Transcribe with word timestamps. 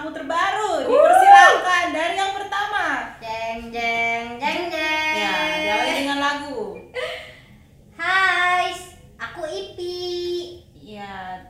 tamu 0.00 0.16
terbaru. 0.16 0.88
Dipersilakan 0.88 1.86
dari 1.92 2.16
yang 2.16 2.32
pertama. 2.32 2.84
Jeng 3.20 3.68
jeng 3.68 4.40
jeng 4.40 4.62
jeng. 4.72 5.12
Ya, 5.20 5.36
diawali 5.60 5.92
dengan 5.92 6.18
lagu. 6.24 6.80
Hai, 8.00 8.72
aku 9.20 9.44
Ipi. 9.44 10.00
Iya. 10.72 11.44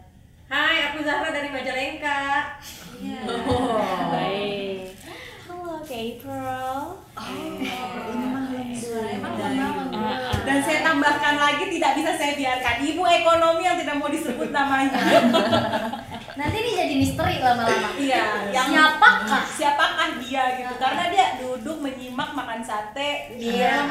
Hai, 0.50 0.90
aku 0.90 1.06
Zahra 1.06 1.30
dari 1.30 1.46
Majalengka. 1.54 2.59
Iya. 2.98 3.23
baik. 4.10 4.98
Halo, 5.46 5.78
April. 5.87 6.74
Emang 9.14 9.38
Dan 10.42 10.59
saya 10.66 10.82
tambahkan 10.82 11.34
lagi 11.38 11.70
tidak 11.70 11.92
bisa 12.02 12.10
saya 12.18 12.35
biarkan 12.35 12.76
ibu 12.82 13.02
ekonomi 13.07 13.62
yang 13.62 13.79
tidak 13.79 13.95
mau 13.95 14.10
disebut 14.10 14.51
namanya. 14.51 14.98
Nanti 16.30 16.56
ini 16.56 16.70
jadi 16.73 16.95
misteri 16.95 17.36
lama-lama. 17.38 17.88
Iya, 17.95 18.24
yang 18.50 18.68
Siapakah? 18.68 19.42
siapakah 19.48 20.09
dia 20.18 20.45
gitu? 20.56 20.74
Karena 20.76 21.04
dia 21.09 21.26
duduk 21.38 21.76
menyimak 21.78 22.30
makan 22.32 22.60
sate. 22.60 23.34
Iya. 23.34 23.82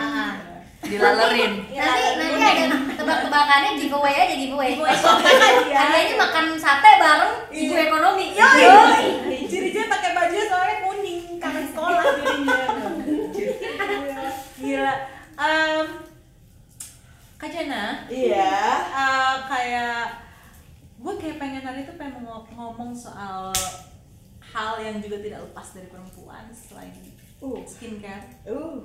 Dilalerin. 0.80 1.68
Nanti 1.70 2.02
nanti 2.16 2.40
ada 2.40 2.66
tebak-tebakannya 2.96 3.72
giveaway 3.76 4.16
aja 4.16 4.32
giveaway. 4.34 4.80
Dia? 4.80 4.96
Hadiahnya 5.70 6.16
makan 6.16 6.46
sate 6.56 6.90
bareng 6.98 7.34
ibu 7.52 7.74
Iya. 7.74 7.84
ekonomi. 7.86 8.26
Yoi. 8.32 9.06
Ciri-ciri 9.44 9.88
pakai 9.88 10.12
baju 10.14 10.38
soalnya 10.40 10.76
kuning 10.82 11.20
kangen 11.36 11.66
sekolah 11.68 12.04
jadinya. 12.16 12.58
Gila. 14.56 14.94
Em, 15.40 15.86
Kak 17.36 17.50
Jana, 17.50 18.04
Iya. 18.08 18.56
eh, 18.92 19.34
kayak 19.48 20.04
gue 21.00 21.14
kayak 21.16 21.38
pengen 21.38 21.62
hari 21.62 21.80
itu 21.82 21.94
pengen 21.94 22.22
ngo- 22.22 22.44
ngomong 22.50 22.92
soal 22.92 23.56
hal 24.42 24.74
yang 24.78 25.00
juga 25.00 25.18
tidak 25.18 25.40
lepas 25.42 25.68
dari 25.72 25.88
perempuan 25.88 26.44
selain 26.50 26.92
Uh. 27.40 27.64
skincare. 27.64 28.28
Uh. 28.44 28.84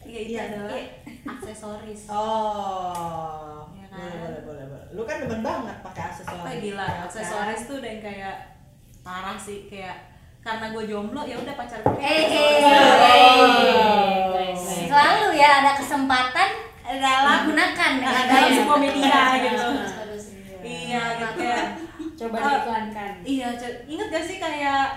Iya 0.00 0.18
itu 0.22 0.32
Iya, 0.32 0.42
adalah 0.48 0.72
iya. 0.72 0.86
aksesoris. 1.26 2.02
Oh. 2.08 3.68
Iya 3.70 3.86
kan? 3.86 3.98
Boleh, 3.98 4.16
boleh, 4.16 4.40
boleh, 4.40 4.64
boleh. 4.66 4.86
Lu 4.92 5.02
kan 5.02 5.16
demen 5.20 5.42
banget 5.42 5.76
pakai 5.82 6.02
aksesoris. 6.06 6.40
Apa 6.40 6.56
gila, 6.56 6.80
ya 6.80 6.94
kan? 6.94 7.04
aksesoris 7.04 7.62
tuh 7.66 7.76
udah 7.76 7.90
yang 7.90 8.00
kayak 8.00 8.36
parah 9.02 9.36
sih 9.36 9.66
kayak 9.66 10.08
karena 10.40 10.70
gue 10.70 10.84
jomblo 10.86 11.20
ya 11.22 11.36
udah 11.36 11.52
pacar 11.52 11.78
gue 11.80 11.98
Eh, 11.98 12.24
Oh. 13.26 14.32
eh. 14.32 14.54
Selalu 14.86 15.28
ya 15.34 15.60
ada 15.60 15.72
kesempatan 15.74 16.48
dalam 16.86 17.38
gunakan 17.44 17.90
dengan 17.98 18.24
dalam 18.24 18.50
sebuah 18.54 18.78
media 18.78 19.20
gitu. 19.44 19.68
Kayak 21.32 21.64
Coba 22.16 22.36
Oh. 22.36 22.48
diiklankan. 22.48 23.12
iya 23.24 23.48
inget 23.84 24.08
gak 24.08 24.24
sih 24.24 24.38
kayak 24.38 24.94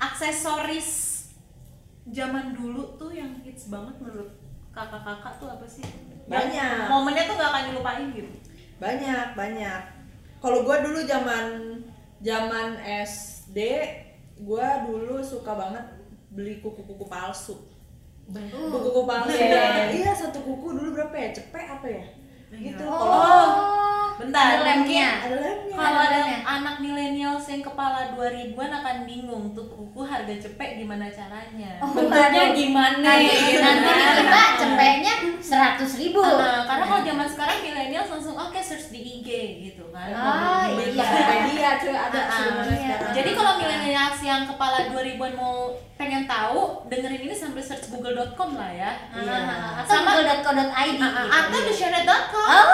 aksesoris 0.00 0.90
zaman 2.08 2.52
dulu 2.52 2.96
tuh 2.96 3.10
yang 3.10 3.36
hits 3.40 3.68
banget 3.68 3.92
menurut 3.98 4.30
kakak-kakak 4.70 5.34
tuh 5.36 5.48
apa 5.48 5.66
sih? 5.66 5.84
Banyak. 6.24 6.54
Yang 6.54 6.88
Momennya 6.88 7.24
tuh 7.26 7.34
gak 7.36 7.50
akan 7.50 7.62
dilupain 7.68 8.06
gitu. 8.10 8.32
Banyak, 8.78 9.26
banyak. 9.34 9.82
Kalau 10.40 10.64
gua 10.64 10.80
dulu 10.80 11.04
zaman 11.04 11.76
zaman 12.20 12.68
SD, 13.04 13.58
gua 14.40 14.86
dulu 14.86 15.20
suka 15.20 15.52
banget 15.52 15.84
beli 16.30 16.58
kuku-kuku 16.58 17.04
palsu. 17.04 17.60
Uh. 18.30 18.38
Kuku-kuku 18.70 19.02
palsu. 19.04 19.36
Iya. 19.36 19.90
Iya, 19.92 20.10
satu 20.14 20.40
kuku 20.40 20.72
dulu 20.72 20.96
berapa 20.96 21.12
ya? 21.12 21.28
Cepet 21.34 21.66
apa 21.68 21.86
ya? 21.86 22.04
Gitu. 22.50 22.80
Kalau 22.80 23.04
Oh, 23.04 23.46
Bentar, 24.20 24.44
ada 24.46 24.60
lemnya. 24.60 25.08
ada 25.24 25.36
lemnya. 25.40 25.76
Kalau 25.80 26.00
ada 26.04 26.20
anak 26.44 26.76
milenial 26.78 27.34
yang 27.40 27.62
kepala 27.64 28.12
2000-an 28.12 28.70
akan 28.70 28.96
bingung 29.02 29.44
tuh 29.50 29.64
kuku 29.66 30.00
harga 30.04 30.34
cepek 30.38 30.76
gimana 30.76 31.08
caranya. 31.08 31.80
Oh, 31.80 31.88
Bentuknya 31.90 32.28
aduh. 32.46 32.54
gimana? 32.54 33.00
Nanti 33.00 33.56
nanti 33.56 33.88
kan? 33.88 34.12
dikira 34.12 34.44
cepetnya 34.54 35.14
seratus 35.40 35.92
ribu. 35.96 36.20
Nah, 36.20 36.68
karena 36.68 36.84
kalau 36.84 37.02
zaman 37.02 37.26
sekarang 37.26 37.56
milenial 37.60 38.04
langsung 38.04 38.36
oke 38.36 38.60
search 38.60 38.92
di 38.92 39.00
IG 39.00 39.28
gitu 39.66 39.88
kan. 39.88 40.12
Ah, 40.12 40.68
Di 40.68 40.92
iya. 40.92 41.72
Cuy 41.80 41.90
ada 41.90 42.20
Ah, 42.20 42.28
iya. 42.68 42.76
sekarang. 42.76 43.12
Jadi 43.16 43.30
kalau 43.32 43.52
milenial 43.56 44.10
yang 44.20 44.42
kepala 44.44 44.78
2000-an 44.86 45.32
mau 45.34 45.72
pengen 46.00 46.24
tahu, 46.24 46.88
dengerin 46.88 47.28
ini 47.28 47.34
sambil 47.36 47.60
search 47.60 47.92
google.com 47.92 48.56
lah 48.56 48.72
ya. 48.72 48.90
Iya. 49.12 49.36
Ah, 49.36 49.84
Atau 49.84 50.00
Sama- 50.00 50.16
google.co.id 50.16 50.64
Ah, 50.64 50.80
ah, 50.80 50.88
gitu. 50.88 51.04
atau 51.28 51.58
dictionary.com. 51.60 52.46
Oh, 52.48 52.66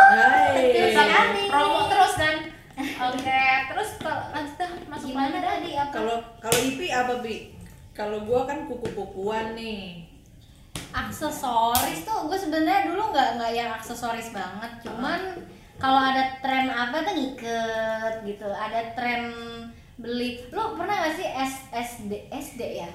Tetap 0.55 0.95
sekali. 0.95 1.43
promo 1.51 1.81
terus 1.91 2.15
kan. 2.15 2.37
Oke, 2.79 3.43
terus 3.67 3.91
kalau 3.99 4.23
lanjut 4.31 4.55
masuk 4.87 5.11
dah. 5.11 5.27
tadi 5.27 5.71
apa? 5.75 5.91
Kalau 5.91 6.17
kalau 6.39 6.59
Ipi 6.63 6.87
apa 6.89 7.15
Bi? 7.19 7.37
Kalau 7.91 8.23
gua 8.23 8.45
kan 8.45 8.65
kuku-kukuan 8.65 9.53
nih. 9.53 10.07
aksesoris 10.93 12.05
tuh 12.05 12.25
gue 12.25 12.39
sebenarnya 12.39 12.89
dulu 12.89 13.13
nggak 13.13 13.37
nggak 13.37 13.53
yang 13.53 13.69
aksesoris 13.71 14.33
banget 14.33 14.81
cuman 14.81 15.21
kalau 15.77 16.01
ada 16.01 16.41
tren 16.41 16.73
apa 16.73 17.05
tuh 17.05 17.13
ngiket 17.13 18.25
gitu 18.25 18.49
ada 18.49 18.81
tren 18.97 19.29
beli 19.97 20.41
lu 20.49 20.73
pernah 20.73 21.05
gak 21.05 21.17
sih 21.17 21.29
S, 21.29 21.69
SD 21.69 22.33
SD 22.33 22.81
ya 22.81 22.89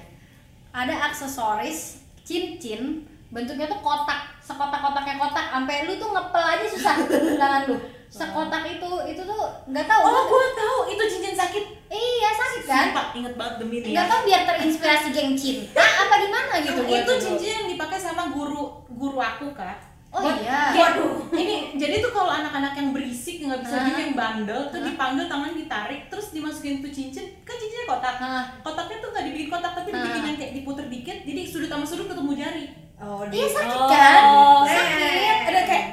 ada 0.72 0.94
aksesoris 1.06 2.00
cincin 2.22 3.04
bentuknya 3.28 3.64
tuh 3.64 3.80
kotak 3.80 4.40
sekotak-kotaknya 4.40 5.16
kotak 5.16 5.46
sampai 5.46 5.84
lu 5.84 5.96
tuh 5.96 6.10
ngepel 6.10 6.42
aja 6.42 6.66
susah 6.66 6.94
tangan 7.40 7.62
lu 7.66 7.76
sekotak 8.08 8.62
itu 8.66 8.90
itu 9.06 9.22
tuh 9.22 9.40
nggak 9.66 9.86
tahu 9.86 10.00
Oh, 10.02 10.24
gua 10.26 10.46
tahu 10.52 10.78
itu 10.86 11.02
cincin 11.06 11.32
sakit. 11.32 11.64
iya 11.88 12.28
sakit 12.30 12.62
kan 12.62 12.84
Sumpah, 12.86 13.06
inget 13.14 13.34
banget 13.34 13.54
demi 13.58 13.80
ini. 13.80 13.92
nggak 13.92 14.04
tahu 14.06 14.20
biar 14.22 14.42
terinspirasi 14.44 15.08
geng 15.10 15.32
cinta 15.32 15.80
apa 15.80 16.14
gimana 16.18 16.54
gitu 16.60 16.80
itu 16.82 17.12
cincin 17.18 17.52
yang 17.54 17.68
dipakai 17.68 17.96
sama 17.96 18.28
guru 18.28 18.84
guru 18.90 19.16
aku 19.16 19.52
kak. 19.52 19.91
Oh 20.12 20.28
iya 20.36 20.60
Waduh, 20.70 21.32
ini 21.32 21.56
jadi 21.74 21.98
tuh 21.98 22.12
kalau 22.12 22.28
anak-anak 22.28 22.72
yang 22.74 22.92
berisik 22.92 23.40
nggak 23.40 23.60
bisa 23.60 23.76
diem 23.82 23.98
yang 23.98 24.12
bandel 24.12 24.60
tuh 24.68 24.80
dipanggil 24.82 25.24
tangan 25.24 25.52
ditarik 25.52 26.06
terus 26.06 26.30
dimasukin 26.30 26.78
tuh 26.78 26.92
cincin 26.92 27.32
kan 27.42 27.56
cincinnya 27.56 27.88
kotak. 27.88 28.16
Hah. 28.16 28.44
Kotaknya 28.60 29.00
tuh 29.00 29.08
nggak 29.10 29.24
dibikin 29.26 29.48
kotak 29.48 29.72
tapi 29.72 29.88
dibikin 29.88 30.22
yang 30.22 30.36
kayak 30.36 30.52
diputer 30.52 30.84
dikit 30.86 31.18
jadi 31.22 31.40
sudut 31.42 31.66
sama 31.66 31.82
sudut 31.82 32.06
ketemu 32.06 32.32
jari. 32.36 32.64
Oh, 32.96 33.24
Iya 33.26 33.46
sakit 33.48 33.74
Oh. 33.74 33.88
kan? 33.88 34.22
Oh, 34.30 34.62
sakit. 34.62 35.36
Ada 35.48 35.60
kayak 35.64 35.86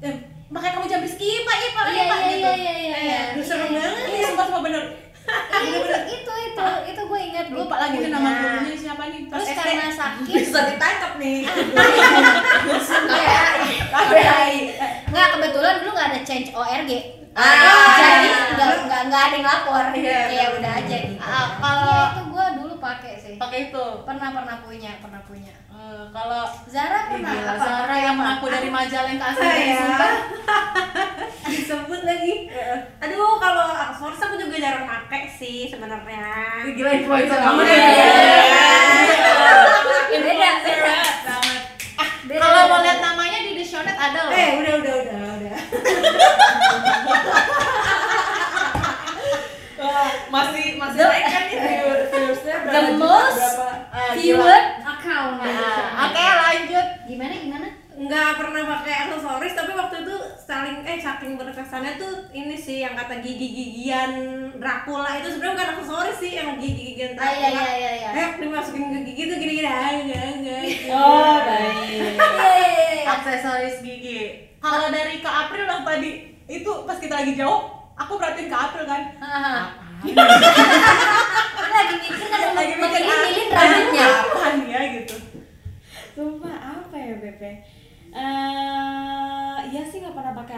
eh, 0.00 0.14
makanya 0.46 0.72
kamu 0.76 0.86
jangan 0.86 1.02
berisik 1.02 1.18
Ipa, 1.18 1.52
Ipa, 1.58 1.80
Iya 1.82 2.02
Ipa 2.04 2.14
iya 2.14 2.28
gitu. 2.28 2.50
iya 2.52 2.54
iya 2.54 2.72
iya. 2.76 3.20
iya. 3.34 3.42
Serem 3.42 3.72
banget. 3.72 4.04
Iya, 4.06 4.26
sumpah 4.30 4.46
sumpah 4.46 4.62
bener. 4.62 4.84
Iya, 5.22 5.78
itu 5.78 5.96
itu 6.10 6.32
itu 6.44 6.64
itu 6.84 7.02
gue 7.02 7.20
ingat 7.22 7.46
Lupa 7.48 7.76
lagi 7.78 7.96
nih 7.96 8.10
nama 8.10 8.30
gurunya 8.34 8.74
siapa 8.74 9.02
nih? 9.06 9.20
Terus 9.26 9.46
SD. 9.46 9.56
karena 9.56 9.88
sakit, 9.88 10.34
bisa 10.34 10.60
ditangkap 10.68 11.12
nih. 11.16 11.38
kayak 13.12 13.44
KBI. 13.88 14.54
nggak 15.08 15.26
kebetulan 15.30 15.74
dulu 15.78 15.90
nggak 15.92 16.08
ada 16.10 16.20
change 16.22 16.48
ORG. 16.50 16.90
Ah. 17.32 17.96
Jadi 17.96 18.28
nggak 18.52 18.70
nggak 18.84 19.00
nggak 19.08 19.22
ada 19.22 19.34
yang 19.34 19.46
lapor. 19.46 19.84
Iya, 19.94 20.20
Ya 20.28 20.46
udah 20.52 20.72
aja 20.76 20.96
gitu. 21.00 21.22
Ah, 21.22 21.30
Iya 21.32 21.56
kalau 21.56 22.00
itu 22.12 22.22
gue 22.28 22.46
dulu 22.60 22.74
pakai 22.76 23.12
sih. 23.16 23.34
pakai 23.38 23.58
itu. 23.70 23.84
Pernah 24.04 24.28
pernah 24.34 24.56
punya 24.60 24.92
pernah 25.00 25.22
punya. 25.24 25.54
Eh, 25.72 26.04
kalau 26.12 26.42
Zara 26.68 27.08
pernah 27.08 27.32
apa? 27.32 27.54
Zara 27.56 27.96
yang 27.96 28.16
mengaku 28.20 28.46
dari 28.48 28.68
Majalengka 28.68 29.26
asli 29.32 29.42
dari 29.42 29.72
Saya. 29.72 30.08
Disebut 31.52 32.00
lagi. 32.02 32.34
Aduh, 32.98 33.36
kalau 33.36 33.66
aksesoris 33.68 34.20
aku 34.20 34.34
juga 34.38 34.56
jarang 34.56 34.84
pakai 34.84 35.28
sih 35.28 35.68
sebenarnya. 35.68 36.24
Gila 36.66 36.90
influencer 36.94 37.34
Iya. 37.34 37.44
banget 37.44 37.66
Iya. 37.66 37.76
ya. 37.76 38.10
Beda, 40.12 40.50
beda. 40.58 40.96
banget. 41.22 41.62
Kalau 42.32 42.60
mau 42.66 42.80
lihat 42.80 42.98
namanya 42.98 43.38
di 43.42 43.52
Dictionary 43.54 43.92
ada 43.92 44.20
loh. 44.22 44.32
Eh, 44.32 44.48
udah 44.56 44.74
udah 44.78 44.94
udah 44.98 45.18
udah. 45.36 45.60
masih 50.32 50.80
masih 50.80 51.00
naik 51.02 51.26
kan 51.26 51.42
nih 51.44 51.58
viewersnya 51.60 52.56
berapa 52.62 52.72
The 52.72 52.82
most 52.96 53.36
gila. 53.36 54.16
Keyword 54.16 54.66
account. 54.82 55.34
Ah, 55.42 56.08
Oke, 56.08 56.24
lanjut. 56.24 56.86
Gimana 57.04 57.34
gimana? 57.36 57.68
Nggak 57.92 58.30
pernah 58.40 58.62
pakai 58.64 58.94
aksesoris 59.04 59.52
tapi 59.52 59.72
waktu 59.72 59.96
itu 60.00 60.16
saling 60.40 60.80
eh 60.80 60.96
saking 60.96 61.36
berkesannya 61.36 62.00
tuh 62.00 62.24
ini 62.32 62.56
sih 62.56 62.80
yang 62.80 62.96
kata 62.96 63.20
gigi-gigian 63.20 64.10
Dracula 64.56 65.20
itu 65.20 65.28
sebenarnya 65.28 65.52
bukan 65.52 65.68
aksesoris 65.76 66.16
sih 66.16 66.32
emang 66.34 66.56
gigi-gigian 66.56 67.12
Ah 67.14 67.28
iya 67.28 67.48
Dracula 67.48 67.68
iya 67.68 67.74
iya 67.76 67.92
iya. 67.92 68.08
eh 68.16 68.28
dimasukin 68.40 68.84
ke 68.88 69.00
gigi 69.04 69.22
tuh 69.26 69.36
gini-gini 69.36 69.68
ah 69.68 69.90
enggak 69.92 70.24
enggak 70.32 70.64
Oh, 70.88 71.36
baik. 71.38 72.16
Iya 72.32 72.48
iya 72.56 72.88
iya. 72.96 73.04
aksesoris 73.12 73.76
gigi. 73.80 74.20
Kalau 74.56 74.88
dari 74.88 75.18
Kak 75.18 75.34
April 75.46 75.64
yang 75.64 75.82
tadi 75.82 76.10
itu 76.46 76.72
pas 76.86 76.96
kita 76.96 77.14
lagi 77.14 77.34
jauh, 77.34 77.66
aku 77.92 78.12
perhatiin 78.14 78.46
Kak 78.46 78.62
April 78.70 78.84
kan. 78.86 79.02
Lagi 81.72 81.94
mikir 81.98 82.26
kan 82.26 82.40
Lagi 82.52 82.72
mikir 82.72 82.78
makin 82.78 83.02
ah, 83.02 83.18
milih 83.22 83.46
rambutnya. 83.48 84.06
apaan 84.22 84.54
ya 84.64 84.80
gitu. 84.96 85.16
Sumpah 86.12 86.54
apa 86.54 86.82
apa 86.82 87.00
ya 87.00 87.16
BP 87.16 87.42
eh 88.12 89.56
iya 89.64 89.82
sih 89.82 90.04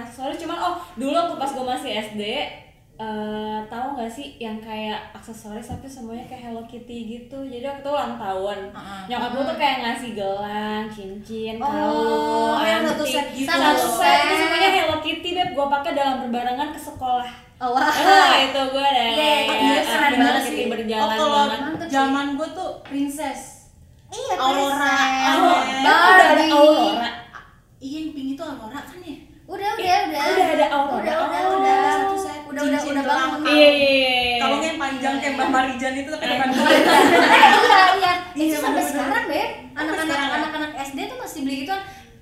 aksesoris 0.05 0.37
cuman 0.39 0.59
oh 0.59 0.75
dulu 0.95 1.11
waktu 1.13 1.35
pas 1.35 1.51
gue 1.51 1.65
masih 1.67 1.91
SD 2.05 2.23
eh 2.95 3.59
tahu 3.67 3.87
nggak 3.93 4.07
sih 4.07 4.39
yang 4.39 4.55
kayak 4.57 4.95
aksesoris 5.11 5.67
tapi 5.67 5.83
semuanya 5.85 6.23
kayak 6.25 6.47
Hello 6.47 6.63
Kitty 6.63 7.11
gitu 7.11 7.43
jadi 7.43 7.67
waktu 7.67 7.83
itu 7.83 7.91
ulang 7.91 8.15
tahun 8.15 8.59
nyokap 9.05 9.31
gue 9.33 9.45
tuh 9.45 9.57
kayak 9.57 9.77
ngasih 9.83 10.11
gelang 10.15 10.87
cincin 10.87 11.59
Oh, 11.59 11.67
kalung 11.67 12.63
yang 12.63 12.83
satu 12.85 13.03
anting, 13.03 13.11
set 13.11 13.27
gitu. 13.35 13.51
satu 13.51 13.87
set 13.99 14.19
itu 14.23 14.35
semuanya 14.39 14.71
Hello 14.73 14.97
Kitty 15.01 15.29
deh 15.33 15.47
gue 15.51 15.67
pakai 15.69 15.93
dalam 15.93 16.17
berbarengan 16.23 16.71
ke 16.71 16.79
sekolah 16.79 17.33
Oh, 17.57 17.71
wah. 17.71 17.83
ah 17.83 18.35
itu 18.37 18.61
gue 18.65 18.87
deh 18.89 19.09
Iya, 19.09 19.27
iya, 19.27 19.39
kayak 19.41 19.63
iya, 19.63 19.81
keren 19.85 20.13
banget 20.17 20.43
sih. 20.45 20.55
Oh 20.57 20.69
berjalan 20.69 21.17
kalau 21.17 21.31
banget 21.33 21.59
Mantep 21.65 21.83
sih. 21.83 21.93
zaman 21.93 22.27
gue 22.35 22.49
tuh 22.51 22.71
princess. 22.83 23.41
Iya, 24.07 24.35
Aurora, 24.37 24.75
princess. 24.75 25.27
Aurora. 25.31 25.79
Barbie. 25.83 26.51
Aurora 26.51 27.11
Iya 27.77 27.97
yang 27.97 28.11
pink 28.11 28.29
itu 28.35 28.43
Aurora 28.43 28.81
kan? 28.81 28.99
Udah, 29.45 29.71
udah, 29.71 29.99
udah. 30.09 30.25
Udah 30.25 30.47
ada. 30.49 30.67
Udah, 30.67 31.17
udah, 31.21 31.41
Oh. 31.45 31.59
udah. 31.61 31.79
Satu 31.85 32.17
set 32.17 32.41
Udah, 32.45 32.63
udah, 32.65 32.81
udah 32.83 33.05
bangun. 33.05 33.41
iya 33.51 33.69
iya 33.69 33.91
iya 33.91 34.37
Kalungnya 34.39 34.69
yang 34.69 34.81
panjang 34.81 35.15
kayak 35.19 35.35
Mbak 35.35 35.49
Marijan 35.51 35.95
itu 35.97 36.09
tapi 36.09 36.25
depan 36.25 36.49
Eh, 36.55 36.81
iya, 37.61 37.83
iya. 37.93 38.13
Iya, 38.33 38.47
Itu 38.47 38.57
sampai 38.59 38.83
sekarang, 38.83 39.25
Beb. 39.27 39.51
Anak-anak 39.75 40.19
anak-anak 40.33 40.71
SD 40.81 40.99
tuh 41.07 41.19
masih 41.19 41.41
beli 41.43 41.57
gitu 41.63 41.75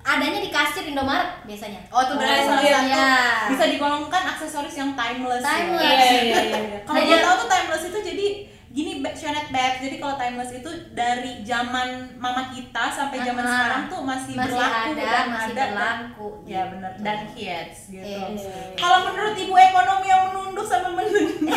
adanya 0.03 0.39
di 0.41 0.49
kasir 0.49 0.83
Indomaret 0.83 1.29
biasanya. 1.43 1.79
Oh 1.87 2.01
itu 2.01 2.13
berarti 2.13 2.43
Oh, 2.43 2.59
iya. 2.59 3.07
bisa 3.47 3.63
digolongkan 3.65 4.23
aksesoris 4.27 4.75
yang 4.75 4.91
timeless. 4.93 5.39
Timeless. 5.39 5.79
Iya, 5.79 5.95
iya, 5.95 6.19
iya, 6.43 6.59
iya. 6.59 6.79
Kalau 6.83 6.91
Nah, 6.93 7.03
gue 7.05 7.17
tahu 7.19 7.35
tuh 7.37 7.47
timeless 7.47 7.83
itu 7.87 7.99
jadi 8.03 8.27
gini 8.73 8.91
Shonet 9.07 9.47
bag. 9.47 9.77
Jadi 9.79 9.95
kalau 9.97 10.17
timeless 10.17 10.51
itu 10.51 10.65
dari 10.91 11.41
zaman 11.41 11.87
mama 12.17 12.49
kita 12.49 12.89
sampai 12.89 13.21
zaman 13.21 13.39
Ah, 13.39 13.49
sekarang 13.53 13.83
tuh 13.87 14.01
masih, 14.01 14.33
masih 14.33 14.49
berlaku 14.49 14.89
ada, 14.89 15.03
dan 15.05 15.25
masih 15.29 15.53
ada. 15.53 15.63
berlaku. 15.63 16.27
Ya 16.43 16.61
benar 16.67 16.91
dan 16.97 17.17
hits 17.29 17.79
gitu. 17.87 18.01
Iya. 18.03 18.25
Kalau 18.73 18.97
menurut 19.05 19.35
ibu 19.35 19.53
ekonomi 19.53 20.07
yang 20.07 20.23
menunduk 20.27 20.65
sama 20.65 20.89
menunduk. 20.91 21.37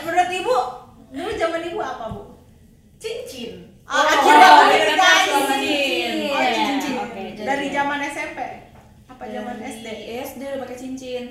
menurut 0.00 0.30
ibu 0.30 0.56
dulu 1.08 1.30
zaman 1.32 1.60
ibu 1.62 1.78
apa 1.78 2.04
bu? 2.08 2.22
cincin 2.98 3.70
Oh, 3.84 3.94
Oh, 3.94 4.04
akhirnya 4.04 4.48
oh, 4.52 4.60
udah 4.60 4.76
kita 4.76 4.92
dikasih. 4.92 5.32
cincin. 5.48 6.12
Oh, 6.28 6.36
Iya. 6.36 6.50
cincin. 6.52 6.92
Oke, 7.00 7.22
Dari 7.38 7.40
jadi- 7.40 7.72
zaman 7.72 7.98
SMP 8.04 8.38
apa 9.08 9.24
zaman 9.24 9.54
Dari 9.56 9.72
SD? 9.72 9.86
SD 10.20 10.40
udah 10.44 10.60
pakai 10.60 10.76
cincin 10.76 11.24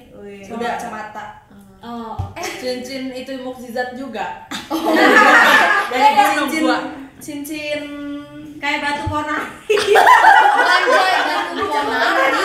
udah 0.50 0.68
kacamata 0.74 1.26
oh 1.80 2.16
eh 2.34 2.48
cincin 2.58 3.10
itu 3.12 3.32
mukjizat 3.40 3.94
juga. 3.94 4.46
Dari 5.88 6.04
dari 6.12 6.34
dulu 6.36 6.44
cincin. 6.44 6.62
gua. 6.62 6.78
cincin 7.18 7.82
kayak 8.58 8.80
batu 8.80 9.04
kona. 9.06 9.38
Anjay, 10.58 11.14
batu 11.24 11.64
ponari. 11.64 12.44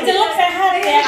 Celup 0.00 0.30
sehat 0.32 0.72
ya. 0.76 1.02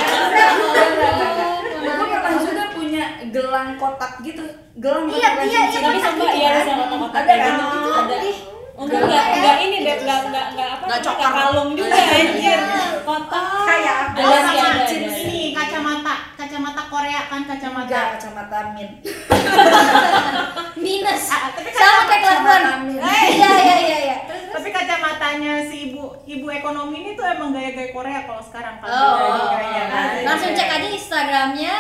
Gue 1.75 2.06
pernah 2.09 2.35
juga 2.38 2.64
punya 2.73 3.05
gelang 3.29 3.69
kotak 3.76 4.12
gitu. 4.20 4.43
Gelang 4.75 5.05
Iya, 5.06 5.29
bukan 5.32 5.47
iya, 5.47 5.61
cincin. 5.67 5.81
iya. 5.81 5.85
tapi 5.85 5.99
sama 6.00 6.25
iya 6.32 6.49
ada 6.50 6.62
sama 6.64 6.85
kotak-kotak 6.87 7.20
Ada 7.20 7.29
kayak 7.29 7.44
kan? 7.44 7.55
gitu. 7.55 7.76
Itu 7.79 7.91
ada. 7.93 8.17
Ih, 8.23 8.38
Enggak, 8.73 9.05
enggak, 9.05 9.25
enggak 9.31 9.56
ini 9.61 9.76
deh, 9.79 9.94
enggak, 9.94 10.20
enggak, 10.26 10.47
enggak 10.49 10.69
apa 10.73 10.85
Enggak 10.88 11.17
kalung 11.20 11.70
juga 11.76 11.93
anjir. 11.94 12.61
Kotak 13.05 13.44
kayak 13.62 13.97
Ada 14.12 14.20
Oh, 14.23 14.32
sih, 14.32 14.43
sama 14.43 14.62
ada, 14.64 14.82
ada, 14.82 15.12
ini 15.12 15.38
ada. 15.44 15.55
kacamata, 15.55 16.14
kacamata 16.35 16.82
Korea 16.88 17.21
kan 17.32 17.49
kacamata. 17.49 17.88
enggak 17.88 18.06
kacamata 18.12 18.58
min 18.76 18.88
minus. 20.84 21.25
Ah, 21.31 21.49
tapi 21.49 21.69
Sama 21.73 22.05
kayak 22.05 22.20
kelakuan. 22.20 22.61
kacamata 22.61 22.84
min. 22.84 22.99
Iya, 23.00 23.23
iya, 23.56 23.76
iya, 23.81 23.99
iya. 24.05 24.17
Terus 24.29 24.52
Tapi 24.52 24.69
kacamatanya 24.69 25.52
si 25.64 25.76
ibu 25.88 26.12
ibu 26.29 26.46
ekonomi 26.52 26.96
ini 27.00 27.11
tuh 27.17 27.25
emang 27.25 27.56
gaya-gaya 27.56 27.88
Korea 27.88 28.29
kalau 28.29 28.44
sekarang 28.44 28.76
kan. 28.79 28.87
Oh, 28.87 29.49
gaya 29.49 29.82
langsung 30.29 30.52
cek 30.52 30.69
aja 30.69 30.88
Instagramnya. 30.93 31.75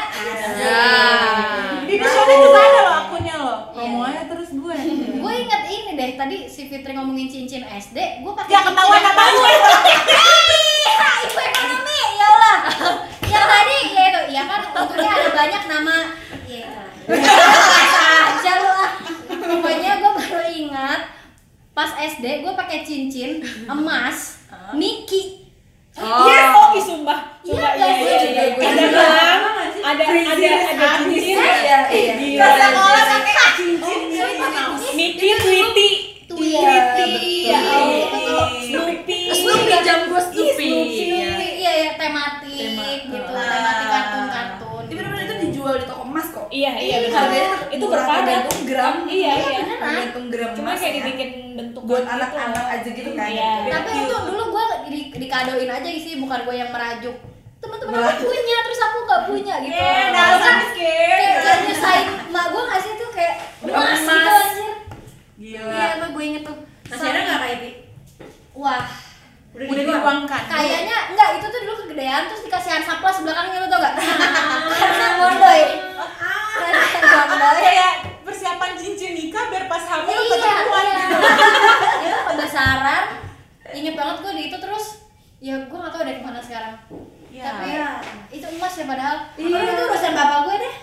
Di 1.84 1.94
Visionnya 2.00 2.36
juga 2.40 2.60
ada 2.62 2.80
loh 2.80 2.94
akunnya 3.04 3.34
loh. 3.36 3.58
Iya. 3.76 3.92
aja 4.08 4.22
terus 4.24 4.50
gue. 4.50 4.76
Gue 5.22 5.32
inget 5.38 5.62
ini 5.68 5.90
deh 5.94 6.10
tadi 6.16 6.36
si 6.48 6.66
Fitri 6.66 6.96
ngomongin 6.96 7.28
cincin 7.28 7.62
SD, 7.62 7.94
gue 8.24 8.32
pakai 8.32 8.50
Ya 8.50 8.60
ketahuan 8.64 8.98
ketahuan. 8.98 9.52
Ih, 9.86 10.96
ibu 11.22 11.38
ekonomi, 11.38 11.98
ya 12.16 12.26
Allah. 12.26 13.11
Ya 14.32 14.42
kan 14.48 14.60
untungnya 14.66 15.12
ada 15.12 15.30
banyak 15.30 15.62
nama. 15.68 15.96
Ya 16.48 16.64
itu. 16.64 16.82
Aja 18.32 18.52
lu. 18.56 18.72
Pokoknya 19.28 19.92
gue 19.98 20.10
baru 20.16 20.40
ingat 20.48 21.00
pas 21.72 21.90
SD 21.94 22.24
gue 22.40 22.52
pakai 22.52 22.80
cincin 22.82 23.40
emas 23.64 24.40
Mickey. 24.72 25.44
Oh. 25.92 26.24
Yes, 26.24 26.48
oh, 26.56 26.72
sumpah, 26.80 27.20
Iya, 27.44 27.52
sumpah, 27.52 27.70
nggak 27.76 27.84
iya, 27.84 28.00
sih? 28.00 28.08
iya, 28.08 28.20
iya, 28.24 28.44
Gue 28.56 28.64
ada 28.64 28.80
juga. 28.80 28.96
gelang, 28.96 29.40
ada, 29.84 30.02
ada, 30.08 30.48
ada 30.72 30.86
cincin, 31.04 31.36
iya 31.36 31.78
iya 31.92 32.12
Gila. 32.16 32.40
Gak 32.40 32.52
sekolah 32.56 32.72
pakai 32.72 32.91
Iya, 49.22 49.34
iya. 49.38 49.60
tergantung 49.72 50.26
gram 50.28 50.50
Cuma 50.52 50.70
kayak 50.72 50.82
ya. 50.84 50.96
dibikin 50.98 51.30
bentuk 51.52 51.82
buat 51.84 52.00
gitu 52.00 52.12
anak-anak 52.12 52.66
aja 52.68 52.88
gitu 52.90 53.10
kan 53.12 53.28
Iya. 53.28 53.52
Tapi 53.68 53.90
itu 53.96 54.14
dulu 54.24 54.44
gue 54.50 54.64
di, 54.86 55.00
dikadoin 55.16 55.70
aja 55.70 55.88
sih, 55.88 56.14
bukan 56.16 56.38
gue 56.42 56.54
yang 56.56 56.70
merajuk. 56.70 57.16
Teman-teman 57.58 57.94
aku 57.94 58.26
punya, 58.26 58.56
terus 58.60 58.80
aku 58.82 58.98
nggak 59.02 59.22
punya 59.24 59.54
gitu. 59.60 59.70
Eh, 59.72 59.86
Kan 59.86 60.10
dasar 60.12 60.54
miskin. 60.60 61.14
kayak 61.14 61.36
kayak 61.38 61.58
nyusahin 61.62 62.06
emak 62.24 62.46
gue 62.48 62.62
nggak 62.64 62.80
sih 62.80 62.92
tuh 62.92 63.10
kayak 63.12 63.34
emas 63.62 64.00
gitu 64.00 64.30
anjir. 64.32 64.72
Gila. 65.34 65.70
Iya, 65.70 65.86
emang 65.96 66.10
gue 66.12 66.24
inget 66.24 66.42
tuh. 66.42 66.56
masih 66.84 67.08
ada 67.08 67.20
nggak 67.22 67.38
kayak 67.40 67.56
itu 67.56 67.70
Wah, 68.52 68.84
udah 69.52 69.64
Udah 69.64 69.84
diuangkan. 69.86 70.42
kayaknya 70.44 70.96
enggak 71.08 71.28
itu 71.36 71.46
tuh 71.46 71.60
dulu 71.62 71.74
kegedean 71.80 72.22
terus 72.26 72.42
dikasih 72.42 72.70
Hansaplas 72.70 73.16
belakangnya 73.20 73.58
lu 73.58 73.68
tau 73.68 73.80
gak? 73.80 73.94
Karena 74.82 75.08
mondoy. 75.16 75.60
Karena 76.52 76.84
mondoy. 77.32 78.11
Persiapan 78.22 78.70
cincin 78.78 79.12
nikah 79.12 79.50
biar 79.50 79.66
pas 79.66 79.82
hamil 79.82 80.14
Iya, 80.14 80.30
tetap 80.30 80.64
kuat. 80.66 80.86
iya. 80.90 81.06
Itu 82.02 82.18
pembesaran. 82.24 83.04
Ingat 83.72 83.94
banget 83.94 84.16
gue 84.22 84.32
di 84.32 84.42
itu 84.46 84.56
terus 84.58 84.86
ya 85.42 85.58
gue 85.66 85.74
gak 85.74 85.90
tau 85.90 86.06
dari 86.06 86.18
ke 86.18 86.24
mana 86.24 86.38
sekarang. 86.38 86.74
Iya. 87.28 87.44
Tapi 87.44 87.70
itu 88.30 88.46
emas 88.46 88.74
ya 88.74 88.84
padahal. 88.86 89.16
Iya. 89.34 89.58
Itu 89.58 89.82
urusan 89.86 90.12
bapak 90.14 90.38
gue 90.44 90.54
deh. 90.58 90.74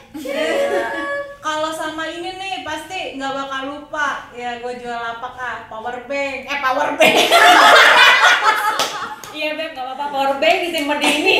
Kalau 1.39 1.71
sama 1.71 2.03
ini 2.05 2.35
nih 2.35 2.53
pasti 2.61 3.15
nggak 3.15 3.31
bakal 3.31 3.61
lupa 3.71 4.27
ya 4.35 4.59
gue 4.59 4.73
jual 4.75 4.91
apa 4.91 5.27
kah 5.31 5.57
power 5.65 6.03
bank 6.03 6.39
eh 6.43 6.59
power 6.59 6.99
bank 6.99 7.15
Iya, 9.29 9.55
Beb, 9.55 9.71
gak 9.71 9.85
apa-apa, 9.87 10.05
power 10.11 10.33
bank 10.35 10.57
disimpan 10.67 10.99
di 10.99 11.07
ini 11.07 11.35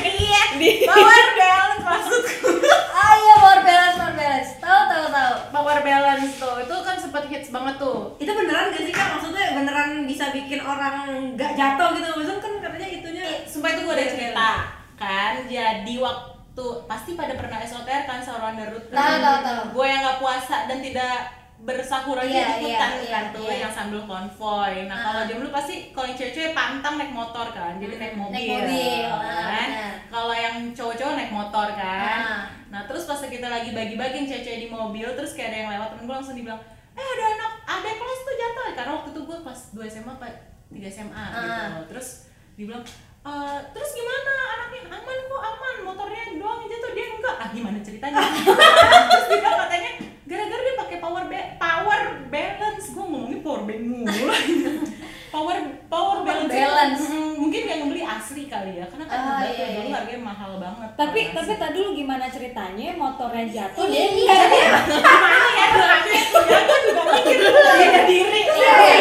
iya 0.00 0.40
power 0.88 1.24
balance 1.36 1.84
maksudku 1.84 2.48
Ah 2.88 3.12
iya 3.12 3.34
power 3.36 3.60
balance 3.60 3.96
power 3.98 4.14
balance. 4.14 4.50
Tahu 4.56 4.80
tahu 4.88 5.06
tahu. 5.10 5.34
Power 5.52 5.78
balance 5.80 6.32
tuh 6.34 6.56
itu 6.58 6.74
kan 6.80 6.96
sempet 6.96 7.24
hits 7.26 7.48
banget 7.48 7.76
tuh 7.76 8.16
itu 8.16 8.28
beneran 8.28 8.68
gak 8.68 8.82
sih 8.82 8.90
kak 8.90 9.08
maksudnya 9.12 9.52
beneran 9.52 9.90
bisa 10.02 10.24
bikin 10.30 10.58
orang 10.58 11.06
nggak 11.30 11.52
jatuh 11.52 11.92
gitu 11.92 12.08
maksudnya 12.10 12.40
kan 12.40 12.52
katanya 12.60 12.88
itunya 12.90 13.24
Eh, 13.24 13.38
sumpah 13.44 13.70
itu 13.70 13.80
gue 13.82 13.94
ada 13.94 14.06
cerita 14.08 14.50
kan 14.94 15.32
jadi 15.46 15.94
waktu 15.96 16.66
pasti 16.84 17.10
pada 17.12 17.32
pernah 17.32 17.60
SOTR 17.60 18.02
kan 18.04 18.18
sahur 18.18 18.42
on 18.42 18.54
the 18.54 18.66
road 18.66 18.84
Tahu, 18.86 19.14
tahu, 19.18 19.36
tahu. 19.40 19.60
gue 19.70 19.86
yang 19.86 20.00
nggak 20.00 20.18
puasa 20.18 20.56
dan 20.66 20.78
tidak 20.80 21.14
bersahur 21.60 22.18
aja 22.18 22.26
Iya, 22.26 22.46
ikutan 22.58 22.90
iya, 22.98 23.06
kan 23.06 23.24
iya, 23.24 23.32
tuh 23.32 23.46
iya. 23.46 23.62
yang 23.62 23.72
sambil 23.72 24.02
konvoy 24.02 24.74
nah 24.84 24.92
Ah. 24.92 25.02
kalau 25.06 25.20
jam 25.24 25.36
dulu 25.38 25.50
pasti 25.50 25.74
kalau 25.90 26.06
yang 26.06 26.18
cewek-cewek 26.18 26.52
pantang 26.52 26.94
naik 26.96 27.12
motor 27.12 27.46
kan 27.48 27.78
jadi 27.78 27.94
naik 27.96 28.16
mobil, 28.16 28.34
Naik 28.34 28.50
mobil, 28.58 29.06
ah, 29.06 29.22
kan 29.22 29.68
benar. 29.70 29.92
kalau 30.10 30.34
yang 30.34 30.56
cowok-cowok 30.72 31.14
naik 31.14 31.30
motor 31.30 31.66
kan 31.72 32.18
Ah. 32.20 32.42
Nah 32.72 32.82
terus 32.82 33.04
pas 33.04 33.20
kita 33.20 33.44
lagi 33.46 33.70
bagi-bagi 33.70 34.24
cewek-cewek 34.24 34.58
di 34.58 34.68
mobil 34.68 35.04
terus 35.12 35.36
kayak 35.36 35.48
ada 35.50 35.58
yang 35.58 35.70
lewat 35.70 35.88
temen 35.92 36.04
gue 36.04 36.16
langsung 36.16 36.32
dibilang 36.32 36.60
eh 36.92 37.04
ada 37.06 37.24
anak 37.30 37.52
ada 37.62 37.90
kelas 37.90 38.20
tuh 38.22 38.34
jatuh. 38.34 38.64
Karena 38.72 38.92
waktu 38.94 39.08
itu 39.10 39.20
gue 39.22 39.38
kelas 39.38 39.60
2 39.70 39.80
SMA 39.86 40.12
apa 40.14 40.28
3 40.68 40.80
SMA 40.88 41.24
gitu. 41.26 41.38
Ah. 41.38 41.84
terus 41.86 42.08
dibilang 42.54 42.84
"Eh, 43.22 43.58
terus 43.70 43.90
gimana? 43.92 44.32
Anaknya 44.50 44.80
aman 44.90 45.18
kok 45.22 45.42
aman. 45.46 45.76
Motornya 45.84 46.22
doang 46.34 46.64
jatuh. 46.64 46.90
Dia 46.90 47.06
enggak. 47.12 47.36
Ah 47.38 47.48
gimana 47.48 47.78
ceritanya? 47.78 48.18
Terus 49.08 49.26
dia 49.30 49.52
katanya 49.54 49.90
gara-gara 50.26 50.62
dia 50.62 50.76
pakai 50.76 50.98
power 50.98 51.24
ba- 51.26 51.50
power 51.56 52.00
balance. 52.28 52.86
Gue 52.88 53.04
ngomongin 53.04 53.40
power 53.40 53.62
bank 53.62 53.82
mulu 53.82 54.26
power 55.32 55.56
power, 55.88 56.16
balance, 56.28 56.52
balance. 56.52 57.02
Hmm, 57.08 57.40
mungkin 57.40 57.62
yang 57.64 57.88
beli 57.88 58.04
asli 58.04 58.52
kali 58.52 58.76
ya 58.76 58.84
karena 58.84 59.08
kan 59.08 59.16
ah, 59.16 59.40
iya, 59.48 59.48
ya, 59.48 59.64
iya. 59.64 59.76
dulu 59.80 59.88
harganya 59.96 60.20
mahal 60.20 60.52
banget. 60.60 60.90
Tapi 60.92 61.20
tapi 61.32 61.52
tadi 61.56 61.78
lu 61.80 61.90
gimana 61.96 62.28
ceritanya 62.28 62.92
motornya 63.00 63.44
jatuh 63.48 63.88
dia 63.88 63.96
iya. 63.96 64.04
ini 64.12 64.22
gimana 64.28 65.48
ya? 65.56 65.66
Terakhir 65.72 66.12
ya? 66.12 66.22
aku 66.28 66.52
ya? 66.52 66.78
juga 66.84 67.02
mikir 67.16 67.36
dulu 67.40 67.60
ya 67.80 68.02
diri. 68.04 68.40
Iya. 68.44 68.74
Iya. 68.76 68.96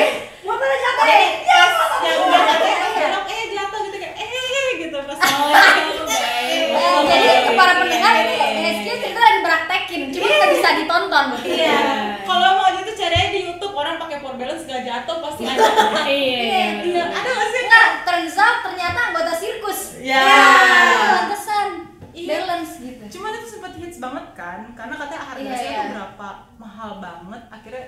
Motornya 0.47 0.77
jatuh. 0.79 1.05
Ya 1.11 1.17
yang 2.01 2.19
udah 2.23 2.41
jatuh. 2.47 2.67
eh 3.27 3.43
jatuh 3.51 3.79
gitu 3.91 3.97
kayak 3.99 4.15
eh 4.15 4.67
gitu. 4.87 4.97
Pas 5.03 5.19
jadi 7.11 7.51
para 7.59 7.73
pendengar 7.75 8.13
ini 8.23 8.37
SQ 8.79 8.87
lagi 9.19 9.39
praktekin 9.43 10.01
cuma 10.15 10.47
bisa 10.47 10.69
ditonton. 10.79 11.25
Iya 11.43 12.00
power 13.71 14.35
balance 14.37 14.63
gak 14.65 14.83
jatuh 14.83 15.17
pasti 15.19 15.43
ada. 15.43 15.63
Iya. 16.07 16.39
Iya, 16.81 17.03
ada 17.05 17.29
gak 17.31 17.49
sih? 17.49 17.61
Enggak, 17.61 17.87
turns 18.03 18.37
out 18.37 18.57
ternyata 18.63 18.99
anggota 19.09 19.33
sirkus. 19.33 19.81
Ya. 19.97 20.23
Pantesan 21.17 21.67
Iya. 22.11 22.27
balance 22.37 22.73
gitu. 22.77 23.03
Cuman 23.09 23.31
itu 23.33 23.47
sempat 23.49 23.71
hits 23.73 23.97
banget 23.97 24.25
kan, 24.33 24.59
karena 24.73 24.95
katanya 24.97 25.23
harga 25.25 25.41
Iya, 25.41 25.55
saya 25.55 25.63
iya. 25.65 25.79
tuh 25.79 25.87
berapa 25.89 26.29
mahal 26.57 26.91
banget. 26.99 27.41
Akhirnya 27.49 27.85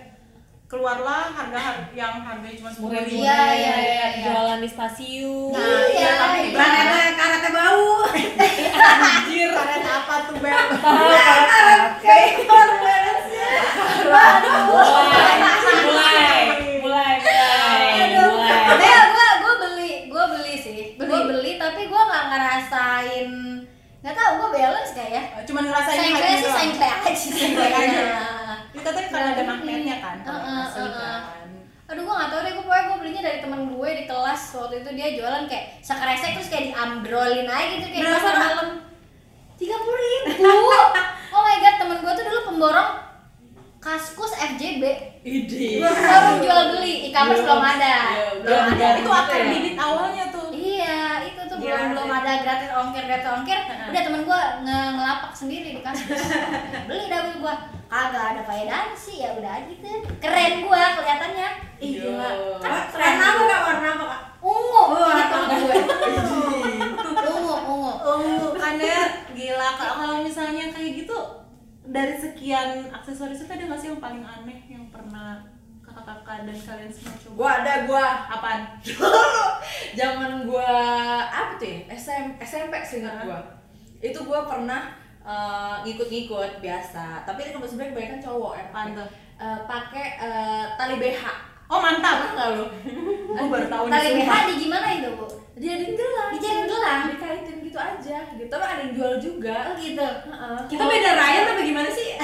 keluarlah 0.65 1.23
harga 1.29 1.59
har- 1.59 1.91
yang 1.93 2.15
harganya 2.19 2.55
cuma 2.57 2.71
sepuluh 2.71 2.97
ribu. 2.97 3.19
Iya, 3.19 3.39
iya, 3.51 3.75
iya, 3.77 4.05
iya. 4.09 4.25
Jualan 4.25 4.57
di 4.57 4.69
stasiun. 4.69 5.51
Nah, 5.51 5.83
iya, 5.85 6.11
tapi 6.17 6.37
iya. 6.39 6.45
di 6.45 6.51
Karena 6.55 7.01
karate 7.13 7.49
bau. 7.51 7.87
Anjir, 8.09 9.49
karet 9.59 9.83
apa 9.85 10.15
tuh 10.23 10.35
Bel? 10.39 10.55
mulai 10.73 11.35
mulai 11.43 13.01
mulai 15.83 16.39
mulai 16.83 17.15
mulai 18.13 18.61
Tapi 18.65 18.83
ya 18.85 19.01
gua 19.09 19.29
gua 19.39 19.53
beli, 19.59 19.91
gua 20.07 20.23
beli 20.31 20.55
sih. 20.55 20.79
Gua 20.95 21.19
beli 21.23 21.51
tapi 21.55 21.81
gua 21.85 22.01
nggak 22.03 22.25
ngerasain 22.29 23.29
nggak 23.99 24.13
tahu 24.13 24.31
gua 24.35 24.42
balance 24.53 24.91
kayak 24.93 25.11
ya. 25.11 25.23
Cuman 25.43 25.63
ngerasain 25.65 25.99
kayak 26.13 26.37
sih 26.39 26.69
kayak 26.73 26.97
aja 27.01 27.11
sih. 27.13 27.31
Sayang 27.31 27.53
kayaknya. 27.57 28.03
Ini 28.69 28.79
katanya 28.79 29.09
karena 29.09 29.29
ada 29.31 29.43
magnetnya 29.43 29.95
kan, 29.97 30.15
heeh. 30.19 30.63
kan. 30.71 31.49
Aduh 31.83 32.01
gua 32.03 32.15
gak 32.15 32.29
tau 32.29 32.39
deh, 32.41 32.51
gua 32.51 32.63
pokoknya 32.63 32.83
gua 32.87 32.97
belinya 32.97 33.21
dari 33.21 33.37
temen 33.37 33.61
gue 33.67 33.89
di 33.93 34.03
kelas. 34.03 34.41
Waktu 34.55 34.75
itu 34.79 34.89
dia 34.93 35.07
jualan 35.13 35.43
kayak 35.45 35.65
sekresek 35.79 36.31
terus 36.33 36.49
kayak 36.49 36.65
diambrolin 36.69 37.45
aja 37.45 37.65
gitu 37.71 37.87
kayak 37.87 38.01
Berapa, 38.01 38.17
pasar 38.17 38.35
malam. 38.35 38.67
tiga 39.55 39.77
puluh 39.77 39.97
ribu. 39.97 40.29
Oh 41.33 41.41
my 41.41 41.57
god 41.59 41.75
temen 41.75 41.97
gue 41.97 42.13
tuh 42.13 42.23
dulu 42.23 42.39
pemborong 42.47 42.89
kaskus 43.79 44.31
FJB 44.33 44.83
Ide. 45.23 45.81
baru 45.81 46.39
jual 46.39 46.59
beli 46.71 47.09
e-commerce 47.09 47.41
belum 47.41 47.57
ada. 47.59 47.93
Iya, 48.07 48.27
belum 48.39 48.63
ada. 48.69 48.87
Itu 48.95 49.09
akar 49.11 49.41
bibit 49.43 49.75
awalnya 49.75 50.25
tuh. 50.29 50.47
iya 50.49 50.97
itu 51.25 51.41
tuh 51.43 51.57
Gila 51.57 51.67
belum 51.73 51.89
belum 51.91 52.07
sih. 52.07 52.15
ada 52.15 52.31
gratis 52.43 52.69
ongkir 52.75 53.03
gratis 53.07 53.29
ongkir 53.31 53.59
udah 53.63 54.01
temen 54.03 54.21
gue 54.27 54.41
nge 54.67 54.79
ngelapak 54.99 55.31
sendiri 55.31 55.79
di 55.79 55.81
kaskus 55.81 56.23
beli 56.85 57.07
dah 57.07 57.19
beli 57.23 57.39
gue 57.39 57.55
kagak 57.93 58.25
ada 58.33 58.41
faedah 58.41 58.89
sih. 58.97 59.21
Ya 59.21 59.37
udah 59.37 59.69
gitu. 59.69 59.85
Keren 60.17 60.65
gue 60.65 60.81
kelihatannya. 60.97 61.49
Ih, 61.77 61.91
gila. 62.01 62.29
Kan 62.65 62.73
warna 62.89 63.25
apa 63.29 63.43
kak? 63.45 63.61
Warna 63.69 63.87
apa 63.93 64.05
kak? 64.09 64.21
ungu 64.43 64.81
Oh, 64.91 65.07
ingat 65.13 65.29
apa? 65.29 65.45
temen 65.53 65.61
gue 65.61 65.77
ungu 67.29 67.55
ungu. 67.69 67.93
Oh, 68.01 68.49
karena 68.57 68.93
gila 69.31 69.69
Kak, 69.79 69.91
kalau 70.01 70.17
misalnya 70.25 70.73
kayak 70.73 71.05
gitu 71.05 71.17
dari 71.83 72.15
sekian 72.17 72.89
aksesoris 72.91 73.45
itu 73.45 73.51
ada 73.51 73.63
nggak 73.69 73.79
sih 73.79 73.87
yang 73.93 74.01
paling 74.01 74.23
aneh 74.23 74.59
yang 74.67 74.87
pernah 74.91 75.39
kakak-kakak 75.93 76.37
dan 76.43 76.57
kalian 76.57 76.89
semua 76.89 77.13
coba? 77.15 77.33
Gua 77.35 77.49
ada 77.55 77.73
gua. 77.83 78.05
Apaan? 78.27 78.61
Zaman 79.99 80.31
gua 80.43 80.69
apa 81.23 81.53
tuh 81.55 81.67
ya? 81.67 81.79
SM, 81.91 82.25
SMP 82.39 82.73
seingat 82.81 83.21
gua. 83.21 83.39
Itu 83.99 84.19
gua 84.23 84.43
pernah 84.43 84.89
eh, 85.19 85.75
ngikut-ngikut 85.83 86.59
biasa. 86.59 87.21
Tapi 87.23 87.39
ini 87.43 87.53
kan 87.53 87.61
sebenarnya 87.63 87.91
kebanyakan 87.93 88.21
cowok 88.21 88.53
ya. 88.55 88.63
Apaan 88.67 88.89
tuh? 88.93 89.07
Eh, 89.35 89.59
pakai 89.63 90.05
eh, 90.17 90.63
tali 90.75 90.95
BH. 90.97 91.23
Oh 91.67 91.79
mantap. 91.79 92.33
nggak 92.33 92.47
lu? 92.53 92.65
Gue 93.33 93.47
baru 93.47 93.65
tahu 93.67 93.83
tali 93.87 94.09
BH 94.15 94.31
di 94.47 94.55
gimana 94.59 94.87
itu 94.91 95.09
bu 95.11 95.25
Dijadiin 95.53 95.93
gelang. 95.93 96.29
Dijadiin 96.31 96.65
gelang? 96.65 97.01
Dikaitin 97.07 97.57
gitu 97.61 97.77
aja. 97.77 98.17
Gitu. 98.31 98.45
Tapi 98.47 98.63
ada 98.63 98.81
yang 98.83 98.93
jual 98.93 99.13
juga. 99.15 99.57
oh 99.67 99.75
gitu 99.75 100.01
Heeh. 100.01 100.57
Kita 100.67 100.83
beda 100.83 101.09
rayon 101.13 101.45
apa 101.47 101.61
gimana 101.63 101.89
sih? 101.89 102.17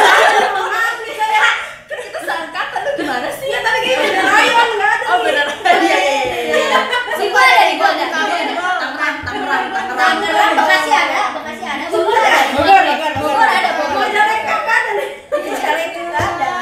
Maaf 0.56 0.96
nih 0.98 1.14
saya. 1.14 1.44
Kan 1.84 1.98
kita 1.98 2.18
seangkatan 2.20 2.80
lu 2.82 2.92
gimana 2.98 3.28
sih? 3.30 3.46
Iya 3.46 3.58
tapi 3.60 3.78
kayak 3.80 3.98
beda 4.02 4.22
rayon 4.22 4.68
nggak 4.74 4.90
ada. 4.90 5.04
Oh 5.06 5.18
benar. 5.22 5.46
Iya 5.62 5.96
iya 5.98 6.22
iya. 6.26 6.80
si 7.14 7.24
gua 7.26 7.42
ada 7.42 7.62
di 7.62 7.74
gua 7.74 7.88
ada 7.90 8.04
di 8.40 8.52
gua 8.52 8.70
ada 8.70 8.88
Tangerang, 8.90 9.64
Tangerang, 9.70 9.92
Tangerang 9.92 10.50
Bekasi 10.54 10.90
ada 10.90 11.20
Bekasi 11.32 11.64
ada 11.64 11.84
Bogor 11.86 12.16
ada 12.16 12.40
Bogor, 12.50 12.82
Bogor, 12.82 13.12
Bogor 13.18 13.48
ada 13.50 13.70
Bogor 13.70 13.88
Bogor 13.92 14.18
ada 14.18 14.36
kakak 14.40 14.80
ada. 14.82 15.04
itu 15.78 16.02
ada 16.10 16.52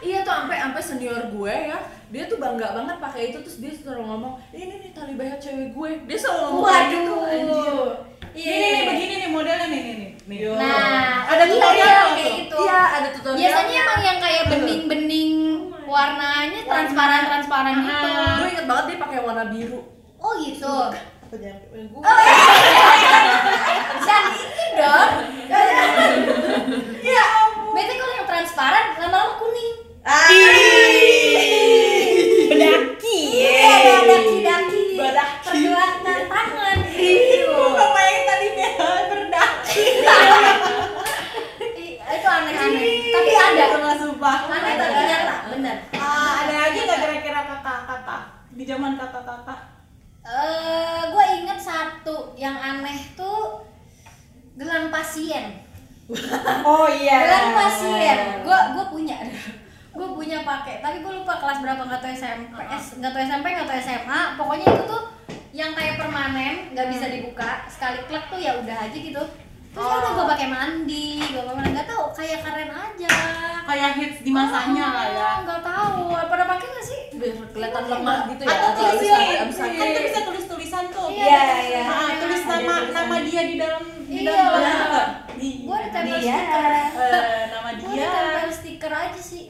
Iya 0.00 0.18
tuh 0.22 0.32
sampai 0.34 0.56
sampai 0.58 0.82
senior 0.82 1.22
gue 1.28 1.54
ya 1.68 1.78
dia 2.08 2.24
tuh 2.24 2.40
bangga 2.40 2.72
banget 2.72 2.96
pakai 2.96 3.22
itu 3.28 3.38
terus 3.38 3.60
dia 3.60 3.68
selalu 3.70 4.02
ngomong 4.02 4.34
ini 4.50 4.80
nih 4.80 4.90
tali 4.90 5.12
BH 5.12 5.36
cewek 5.36 5.68
gue 5.70 5.90
dia 6.06 6.16
selalu 6.16 6.40
ngomong 6.40 6.64
kayak 6.64 6.84
gitu 6.88 7.12
anjir 7.18 7.44
waduh 7.44 7.88
Ini 8.30 8.48
nih, 8.48 8.70
nih, 8.70 8.82
begini 8.86 9.14
nih 9.18 9.28
modelnya 9.28 9.66
nih 9.66 9.80
nih 9.82 9.94
nih. 9.94 10.10
nih. 10.24 10.38
Yo. 10.40 10.52
nah 10.54 11.26
Ada 11.26 11.42
iya, 11.42 11.50
tutorial 11.50 11.84
iya, 11.84 11.92
nggak 11.92 12.08
kayak 12.14 12.24
tuh? 12.24 12.38
gitu 12.38 12.56
iya 12.58 12.80
ada 12.88 13.08
tutorial 13.10 13.36
biasanya 13.38 13.74
emang 13.78 14.00
yang 14.00 14.18
kayak 14.18 14.44
bening-bening 14.46 15.32
warnanya 15.84 16.60
transparan 16.62 17.22
transparan 17.26 17.74
gitu 17.76 18.08
gue 18.38 18.48
inget 18.48 18.66
banget 18.66 18.84
dia 18.86 18.96
pakai 18.98 19.18
warna 19.20 19.44
biru 19.46 19.80
oh 20.16 20.32
gitu 20.38 20.76
apa 20.96 21.34
nyampe 21.34 21.76
gue 21.76 22.00
oh 22.00 22.18
iya 22.18 22.36
jangan 24.00 24.32
ini 24.32 24.64
dong 24.74 25.10
ya 27.02 27.24
bete 27.68 27.92
kalau 27.94 28.14
yang 28.14 28.26
transparan 28.26 28.84
lama-lama 28.96 29.36
kuning 29.36 29.76
bedaki 32.48 33.18
iya 33.36 33.50
ada 33.68 34.02
daki-daki 34.08 34.84
Badaki. 34.94 35.44
pergelangan 35.44 36.22
tangan 36.26 36.76
Gue 37.48 37.68
gak 37.70 37.90
pengen 37.90 38.22
tadi 38.24 38.46
BH 38.50 38.78
berdaki. 39.04 39.82
Ih, 41.76 41.92
itu 41.98 42.28
aneh-aneh 42.28 42.82
tapi 43.08 43.30
ada 43.32 43.64
Itu 43.64 43.76
nggak 43.78 43.96
sumpah. 43.98 44.36
aneh 44.48 44.74
tapi 44.76 45.00
nyata 45.04 45.34
bener 45.50 45.76
Ah, 45.94 46.32
ada 46.40 46.54
lagi 46.58 46.78
nggak 46.80 46.98
kira-kira 47.00 47.40
kakak-kakak 47.46 48.22
di 48.50 48.64
zaman 48.64 48.92
kakak-kakak? 48.94 49.60
eh 50.24 51.02
gue 51.08 51.24
inget 51.38 51.56
satu 51.58 52.16
yang 52.34 52.52
aneh 52.54 53.00
tuh 53.14 53.64
gelang 54.54 54.88
pasien 54.88 55.64
Oh 56.68 56.84
gelang 56.92 57.56
pasien 57.56 58.44
gue 58.44 58.60
gue 58.76 58.84
punya. 58.92 59.16
Gue 59.98 60.06
punya 60.14 60.46
pakai. 60.46 60.78
Tapi 60.78 61.02
gue 61.02 61.10
lupa 61.10 61.42
kelas 61.42 61.58
berapa. 61.58 61.82
Nggak 61.82 62.00
tahu 62.04 62.12
SMP 62.14 62.54
S 62.70 63.02
nggak 63.02 63.10
tahu 63.10 63.22
SMP 63.24 63.46
nggak 63.50 63.66
tahu 63.66 63.78
SMA 63.82 64.20
pokoknya 64.38 64.66
itu 64.70 64.82
tuh 64.86 65.02
yang 65.50 65.74
kayak 65.74 65.98
permanen 65.98 66.70
nggak 66.70 66.86
bisa 66.92 67.10
dibuka. 67.10 67.66
Sekali 67.66 68.06
klek 68.06 68.30
tuh 68.30 68.38
ya 68.38 68.62
udah 68.62 68.76
aja 68.86 68.94
gitu. 68.94 69.22
Terus 69.74 69.88
ya 69.88 69.96
udah 69.98 70.10
gue 70.14 70.26
pakai 70.38 70.48
mandi 70.52 71.18
gue 71.18 71.42
pakai 71.42 71.70
nggak 71.72 71.88
tahu 71.88 72.04
kayak 72.14 72.38
keren 72.46 72.70
aja. 72.70 73.14
Kayak 73.66 73.90
hits 73.98 74.18
di 74.22 74.30
masanya 74.30 74.86
lah 74.92 75.06
ya. 75.10 75.18
Ah, 75.18 75.36
nggak 75.42 75.60
tahu. 75.66 76.14
Pada 76.14 76.44
pakai 76.46 76.66
nggak 76.68 76.84
sih? 76.86 77.00
Biar 77.18 77.34
kelihatan 77.50 77.84
lemah 77.90 78.18
gitu 78.30 78.42
ya. 78.46 78.54
Atau 78.54 78.70
tulis 78.76 79.08
kan 79.08 79.86
tuh 79.98 80.02
bisa. 80.06 80.20
Tulis 80.22 80.44
tulisan 80.68 80.84
tuh. 80.92 81.08
Iya, 81.08 81.40
iya. 81.64 81.80
Ah, 81.82 82.10
tulis 82.20 82.42
nama 82.44 82.74
nama 82.92 83.16
dia 83.24 83.42
di 83.42 83.54
dalam 83.56 83.82
di 84.04 84.16
Iya. 84.18 84.28
dalam 84.28 84.60
nggak? 84.84 85.08
Di 85.34 85.48
gue 85.64 85.74
ada 85.74 85.88
tempel 85.88 86.18
Dia. 86.18 86.36
stiker 86.36 86.68
eh, 86.68 87.42
nama 87.48 87.70
gue 87.72 87.88
dia. 87.88 88.04
ada 88.04 88.20
tempel 88.20 88.52
stiker 88.52 88.92
aja 88.92 89.20
sih 89.22 89.44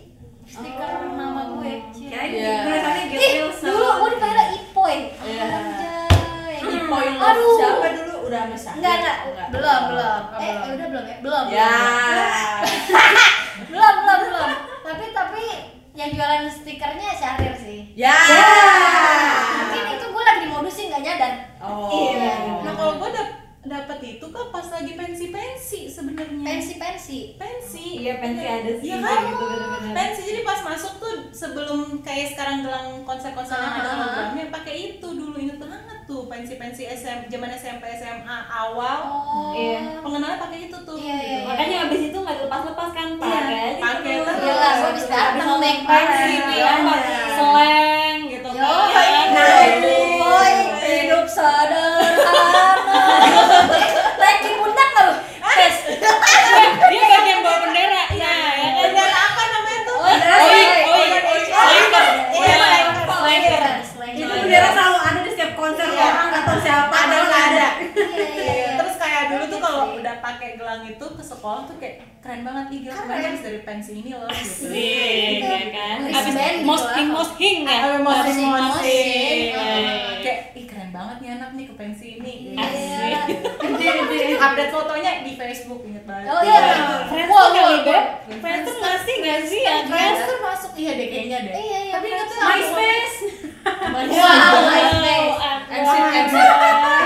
stiker 0.46 0.90
nama 1.10 1.42
gue 1.50 1.72
Cie. 1.90 2.06
Kirain 2.06 2.30
Iya. 2.30 2.54
tulisannya 2.62 3.02
Get 3.08 3.18
Ih, 3.18 3.32
Wilson. 3.40 3.66
dulu 3.66 3.88
gue 3.90 4.08
dipanggil 4.14 4.46
Ipoy. 4.54 4.96
Iya. 5.18 5.44
Anjay. 5.48 6.56
Ipoy 6.60 7.06
love 7.12 7.26
Aduh. 7.28 7.56
siapa 7.56 7.86
dulu 7.92 8.14
udah 8.24 8.42
bisa 8.46 8.70
Enggak, 8.72 8.94
enggak. 8.94 9.18
Belum, 9.50 9.80
belum. 9.88 10.20
Oh, 10.22 10.38
Eh, 10.38 10.46
belum. 10.46 10.62
eh, 10.62 10.70
udah 10.70 10.86
belum 10.86 11.04
ya? 11.04 11.16
Belum. 11.18 11.44
ya 11.50 11.70
Belum, 13.68 13.94
belum, 13.98 14.20
belum. 14.24 14.50
Tapi 14.80 15.04
tapi 15.10 15.44
yang 15.92 16.10
jualan 16.12 16.46
stikernya 16.46 17.10
Syahrir 17.12 17.54
sih. 17.54 17.80
ya 17.92 18.14
gue 18.14 18.38
lagi 18.38 18.77
dimodusin 21.10 21.18
nggak 21.18 21.18
nyadar. 21.18 21.34
oh 21.58 21.88
Iya. 21.88 22.32
Nah 22.60 22.72
kalau 22.74 22.94
gue 22.98 23.10
dap 23.10 23.28
dapat 23.60 23.98
itu 24.00 24.26
kan 24.26 24.46
pas 24.48 24.64
lagi 24.66 24.92
pensi-pensi 24.94 25.80
sebenarnya. 25.86 26.40
Pensi-pensi. 26.42 27.36
Pensi. 27.36 28.00
Iya, 28.00 28.16
pensi 28.16 28.40
ada 28.42 28.72
sih, 28.72 28.86
Iya 28.86 28.96
kan? 28.98 29.20
gitu. 29.26 29.44
Pensi 29.92 30.20
jadi 30.24 30.40
pas 30.42 30.60
masuk 30.62 30.92
tuh 30.96 31.12
sebelum 31.30 32.00
kayak 32.00 32.32
sekarang 32.32 32.62
gelang 32.62 33.04
konser-konser 33.04 33.58
yang 33.58 33.74
ada 33.74 33.84
Ah. 33.84 33.94
hologramnya 33.94 34.48
pakai 34.50 34.74
itu 34.90 35.04
dulu 35.06 35.36
inget 35.36 35.58
banget 35.58 35.80
tuh 36.06 36.24
pensi-pensi 36.24 36.88
SM 36.88 37.28
zaman 37.28 37.50
SMP 37.52 37.84
SMA 37.92 38.38
awal. 38.48 38.98
Oh. 39.04 39.52
Iya. 39.52 40.00
Pengenalnya 40.00 40.40
pakai 40.40 40.58
itu 40.64 40.78
tuh. 40.78 40.96
Iya, 40.96 41.12
iya, 41.14 41.28
iya. 41.34 41.38
makanya 41.44 41.76
abis 41.84 42.00
itu 42.08 42.16
nggak 42.16 42.38
lepas-lepas 42.48 42.88
kan 42.90 43.08
Iya, 43.10 43.20
pakai 43.20 43.44
aja 43.44 43.76
pakai 43.78 44.12
terus. 44.16 44.36
terus. 44.38 44.78
Habis 44.80 45.06
datang 45.06 45.28
Abis 45.28 45.44
nonton 45.44 45.60
naik 45.60 45.80
pensi 45.84 46.32
Iya. 46.56 46.72
seleng 47.28 48.18
gitu 48.24 48.48
kan 48.48 48.88
nah 49.28 50.07
hidup 51.28 51.36
sederhana. 51.36 51.84
Naikin 54.16 54.54
pundak 54.56 54.88
lu? 54.96 55.08
Tes. 55.44 55.76
dia 56.88 57.02
bagian 57.04 57.38
bawa 57.42 57.58
bendera 57.66 58.02
ya 58.14 58.34
ya 58.56 58.68
kan 58.72 58.84
Bendera 58.88 59.18
apa 59.28 59.42
namanya 59.44 59.80
tuh? 59.84 59.96
Oh, 59.98 60.08
iya. 60.08 60.24
Oh, 60.86 60.96
iya. 60.96 61.20
Oh, 61.20 61.36
iya. 63.28 63.60
Itu 64.08 64.24
bendera 64.24 64.68
selalu 64.72 64.98
ada 64.98 65.20
di 65.20 65.30
setiap 65.30 65.52
konser 65.54 65.86
Iya. 65.88 66.04
orang 66.06 66.28
nggak 66.32 66.44
tahu 66.46 66.58
siapa 66.62 66.94
Ada 66.96 67.16
nggak 67.20 67.42
ada? 67.52 67.68
Iya, 67.76 68.26
iya, 68.32 68.52
iya. 68.54 68.70
Terus 68.78 68.94
kayak 68.96 69.22
dulu 69.28 69.44
tuh 69.46 69.60
kalau 69.60 69.84
udah 69.94 70.14
pakai 70.18 70.48
gelang 70.56 70.82
itu 70.86 71.04
ke 71.04 71.22
sekolah 71.22 71.62
tuh 71.66 71.76
kayak 71.76 71.96
keren 72.18 72.42
banget 72.42 72.64
nih 72.68 72.78
gila 72.82 72.94
kemarin 72.98 73.24
habis 73.30 73.42
dari 73.42 73.60
pensi 73.62 73.92
ini 73.96 74.10
loh 74.12 74.28
gitu. 74.30 74.64
Iya, 74.68 75.06
iya 75.38 75.66
kan. 75.70 75.98
Habis 76.08 76.34
band 76.34 76.56
gitu 76.56 76.66
mosking 76.66 77.58
ya 77.62 77.98
mosing. 77.98 78.48
Heeh. 79.54 80.22
Kayak 80.22 80.40
banget 80.98 81.16
nih 81.22 81.30
anak 81.38 81.50
nih 81.54 81.64
ke 81.70 81.74
pensi 81.78 82.06
ini. 82.18 82.58
Iya. 82.58 83.22
Update 84.42 84.72
fotonya 84.74 85.22
di 85.22 85.32
Facebook 85.38 85.86
inget 85.86 86.02
banget. 86.02 86.26
Oh 86.26 86.42
iya. 86.42 86.58
Friends 87.06 87.30
Wah, 87.30 87.46
tuh 87.46 87.54
kali 87.54 87.78
beb 87.86 87.94
wah. 87.94 88.38
Friends 88.42 88.64
tuh 88.66 88.76
ngasih 88.82 89.14
gak 89.22 89.40
sih 89.46 89.60
ya 89.62 89.74
Friendster 89.86 90.36
masuk 90.42 90.72
iya 90.74 90.92
deh 90.98 91.06
kayaknya 91.06 91.38
deh. 91.46 91.54
Iya, 91.54 91.78
iya, 91.86 91.92
Tapi 91.94 92.06
inget 92.10 92.26
tuh 92.26 92.38
Friendster. 92.42 92.82
MySpace 92.82 93.18
Wow, 94.10 94.54
MySpace. 94.66 95.38
Exit, 95.68 96.02
exit. 96.18 96.50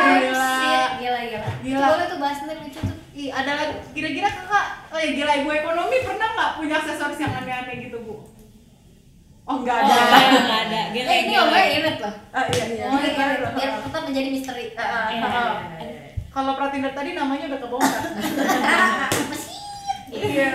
Gila. 0.01 0.57
Gila 0.97 1.21
gila. 1.61 1.87
Boleh 1.93 2.07
tuh 2.09 2.19
bahas 2.19 2.39
nih 2.49 2.57
lucu 2.65 2.81
tuh. 2.81 2.97
Ih, 3.13 3.29
ada 3.29 3.53
kira-kira 3.93 4.25
kakak, 4.25 4.89
oh 4.89 4.97
ya 4.97 5.13
gila 5.13 5.33
ibu 5.45 5.53
ekonomi 5.53 6.01
pernah 6.01 6.33
nggak 6.33 6.51
punya 6.57 6.81
aksesoris 6.81 7.21
yang 7.21 7.29
aneh-aneh 7.29 7.77
gitu 7.85 8.01
bu? 8.01 8.25
Oh 9.53 9.61
nggak 9.61 9.79
Oh, 9.79 9.85
ada. 9.85 10.17
nggak 10.33 10.61
ada 10.67 10.81
Gile, 10.91 11.05
Eh, 11.05 11.19
ini 11.21 11.33
ngomongnya 11.35 11.67
inget 11.71 11.97
loh. 12.01 12.15
Ah, 12.33 12.45
iya, 12.49 12.65
iya. 12.67 12.85
Oh, 12.89 12.97
iya, 12.97 13.13
biar 13.53 13.69
ah, 13.71 13.81
tetap 13.85 14.03
menjadi 14.03 14.29
misteri. 14.31 14.65
ah, 14.73 14.81
ah, 14.83 15.07
Iya. 15.07 15.29
ah. 15.29 15.53
Kalau 16.27 16.57
Pratinder 16.57 16.89
tadi 16.91 17.13
namanya 17.13 17.45
udah 17.47 17.61
kebongkar. 17.61 18.03
Iya. 20.13 20.49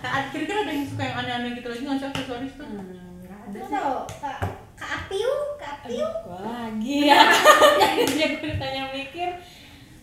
Ah, 0.00 0.22
Kira-kira 0.28 0.58
ada 0.60 0.72
yang 0.72 0.82
suka 0.84 1.02
yang 1.04 1.16
aneh-aneh 1.16 1.50
gitu 1.54 1.66
lagi 1.66 1.82
nggak 1.82 1.96
sih 1.96 2.06
aksesoris 2.08 2.52
tuh? 2.54 2.66
Ada 2.66 3.58
tahu, 3.64 3.94
Kak 4.18 4.38
Kak 4.74 4.90
Apiu, 5.00 5.30
Kak 5.56 5.72
Apiu. 5.80 6.06
Gua 6.22 6.38
lagi 6.42 7.06
ya 7.10 7.22
Dia 8.04 8.26
gue 8.32 8.46
ditanya 8.48 8.82
mikir 8.88 9.30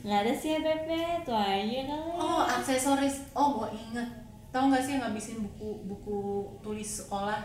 Nggak 0.01 0.19
ada 0.21 0.33
sih 0.33 0.49
ya 0.49 0.59
Pepe, 0.59 0.99
itu 1.19 1.31
aja 1.31 1.79
kali 1.83 2.11
Oh 2.13 2.43
aksesoris, 2.43 3.27
oh 3.31 3.47
gua 3.53 3.67
inget. 3.69 4.07
Tahu 4.49 4.67
nggak 4.67 4.79
sih 4.81 4.93
ngabisin 4.97 5.39
buku 5.41 5.83
buku 5.83 6.19
tulis 6.59 7.03
sekolah? 7.03 7.43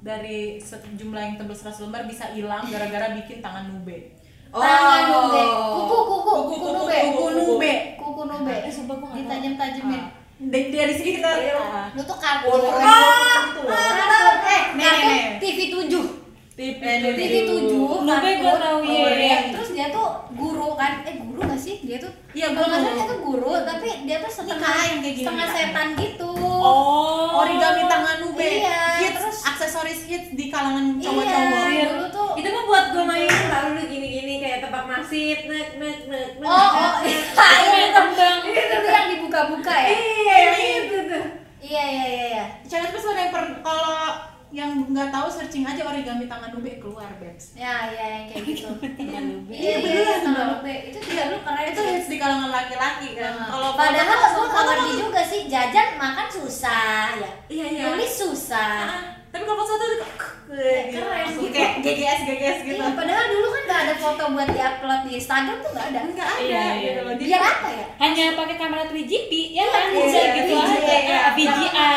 Dari 0.00 0.56
sejumlah 0.56 1.20
yang 1.20 1.34
tebel 1.36 1.52
100 1.52 1.84
lembar 1.84 2.08
bisa 2.08 2.32
hilang 2.32 2.64
gara-gara 2.72 3.12
bikin 3.12 3.44
tangan 3.44 3.68
nube. 3.68 4.16
Tangan 4.48 5.02
nube. 5.12 5.42
Kuku, 5.44 5.96
kuku, 6.08 6.16
Kuku, 6.16 6.54
kuku 6.56 6.68
nube. 6.72 6.98
kuku 7.12 7.26
nube. 7.36 7.72
Kuku 8.00 8.22
nube. 8.24 8.54
Eh, 8.64 8.72
sumpah 8.72 8.96
gua. 8.96 9.12
Ditajam-tajamin. 9.12 10.02
Dari, 10.40 10.72
dari 10.72 10.94
sini 10.96 11.10
kita 11.20 11.28
ah. 11.60 11.92
Lu 11.92 12.00
tuh 12.00 12.16
kartu. 12.16 12.48
Ah, 12.48 12.56
loh. 12.56 12.72
kartu. 12.80 13.60
Eh, 13.68 14.62
kartu. 14.72 15.12
TV 15.36 15.58
7. 15.68 16.19
TV 16.60 17.34
7 17.48 17.72
Nube 18.04 18.30
gua 18.36 18.54
tahu, 18.54 18.78
iya, 18.84 19.08
iya. 19.16 19.38
Terus 19.48 19.70
dia 19.72 19.88
tuh 19.88 20.08
guru 20.30 20.76
kan. 20.76 21.00
Eh, 21.02 21.16
guru 21.18 21.40
gak 21.42 21.56
sih? 21.56 21.80
Dia 21.80 21.96
tuh 21.96 22.12
Iya, 22.30 22.52
kalau 22.52 22.68
nggak 22.68 22.80
salah 22.80 22.94
dia 22.94 23.06
tuh 23.08 23.18
guru, 23.22 23.52
tapi 23.64 23.88
dia 24.04 24.16
tuh 24.20 24.30
setengah 24.30 24.60
kayak 24.62 25.00
gini, 25.00 25.10
setengah 25.18 25.48
setan 25.48 25.88
gitu. 25.96 26.30
Oh 26.60 27.40
Origami 27.40 27.82
tangan 27.84 28.16
nube. 28.20 28.44
Iya, 28.44 28.80
hits, 29.00 29.16
terus 29.16 29.38
aksesoris 29.42 30.00
hits 30.04 30.28
di 30.30 30.44
kalangan 30.46 30.94
Iya, 30.94 31.08
cowok-cowok. 31.08 31.88
dulu 31.90 32.06
tuh 32.10 32.28
itu 32.36 32.48
mah 32.48 32.64
buat 32.64 32.84
gue 32.92 33.04
main 33.04 33.26
lalu 33.26 33.82
gini-gini 33.86 34.34
kayak 34.38 34.58
tebak 34.62 34.84
nasib 34.86 35.38
nek 35.44 35.68
nek 35.76 35.98
nek 36.06 36.28
nek 36.36 36.46
Oh, 36.46 36.68
oh, 36.70 36.94
iya, 37.02 37.20
Iya, 37.34 37.78
itu 37.80 37.90
tembang. 37.90 38.38
itu 38.46 38.76
tuh 38.76 38.90
yang 38.90 39.08
dibuka-buka 39.10 39.74
ya. 39.74 39.88
iya 39.90 40.36
itu 40.76 40.98
tuh 41.08 41.24
Iya, 41.60 41.82
iya, 41.84 42.04
iya, 42.06 42.24
iya. 42.30 42.44
Challenge 42.64 42.92
plus 42.92 43.04
ada 43.06 43.20
yang 43.20 43.30
per, 43.30 43.44
kalau 43.60 43.98
yang 44.50 44.70
nggak 44.90 45.14
tahu 45.14 45.30
searching 45.30 45.62
aja 45.62 45.86
origami 45.86 46.26
tangan 46.26 46.50
nube 46.50 46.82
keluar, 46.82 47.06
Babs. 47.22 47.54
Ya, 47.54 47.94
iya 47.94 48.06
yang 48.18 48.24
kayak 48.26 48.42
gitu. 48.50 48.66
Tangan 48.98 49.24
nube. 49.30 49.54
Iya, 49.54 49.74
beneran 49.78 50.20
tangan 50.26 50.46
nube. 50.58 50.74
Itu 50.90 50.98
juga 50.98 51.22
lu 51.30 51.38
keren 51.46 51.66
Itu 51.70 51.82
hits 51.86 52.08
di 52.10 52.16
kalangan 52.18 52.50
laki-laki 52.50 53.08
kan. 53.14 53.32
Nah, 53.38 53.46
Kalau 53.46 53.70
padahal 53.78 54.18
gue 54.34 54.46
nggak 54.50 54.64
ngerti 54.66 54.92
juga 54.98 55.22
sih 55.22 55.40
jajan 55.46 55.88
makan 55.94 56.28
susah 56.28 57.06
ya. 57.14 57.32
Iya, 57.46 57.66
iya. 57.70 57.82
Nulis 57.94 58.12
susah. 58.18 59.19
Tapi 59.30 59.44
kalau 59.44 59.62
satu 59.62 59.84
itu 59.86 60.06
Keren 60.50 60.84
gitu. 60.90 60.98
gitu. 61.38 61.54
kayak 61.54 61.72
GGS 61.78 62.20
GGS 62.26 62.58
gitu. 62.64 62.74
Iya, 62.76 62.90
padahal 62.92 63.24
dulu 63.28 63.48
kan 63.48 63.62
nggak 63.64 63.80
ada 63.80 63.94
foto 63.96 64.22
buat 64.28 64.48
diupload 64.48 65.00
di 65.06 65.12
Instagram 65.14 65.56
tuh 65.56 65.70
nggak 65.70 65.86
ada. 65.88 65.98
Enggak 66.02 66.28
ada 66.28 66.42
Iya, 66.42 66.50
iya, 66.50 66.82
gitu 66.82 67.00
loh. 67.00 67.14
Jadi 67.14 67.24
Biar 67.24 67.42
apa 67.44 67.68
ya? 67.70 67.86
Hanya 67.96 68.24
pakai 68.34 68.56
kamera 68.56 68.82
3GP 68.84 69.32
ya 69.52 69.64
kan? 69.64 69.84
Iya, 69.86 69.94
Bisa 69.96 70.18
iya, 70.18 70.30
gitu 70.34 70.52
aja. 70.52 71.18
VGA. 71.30 71.90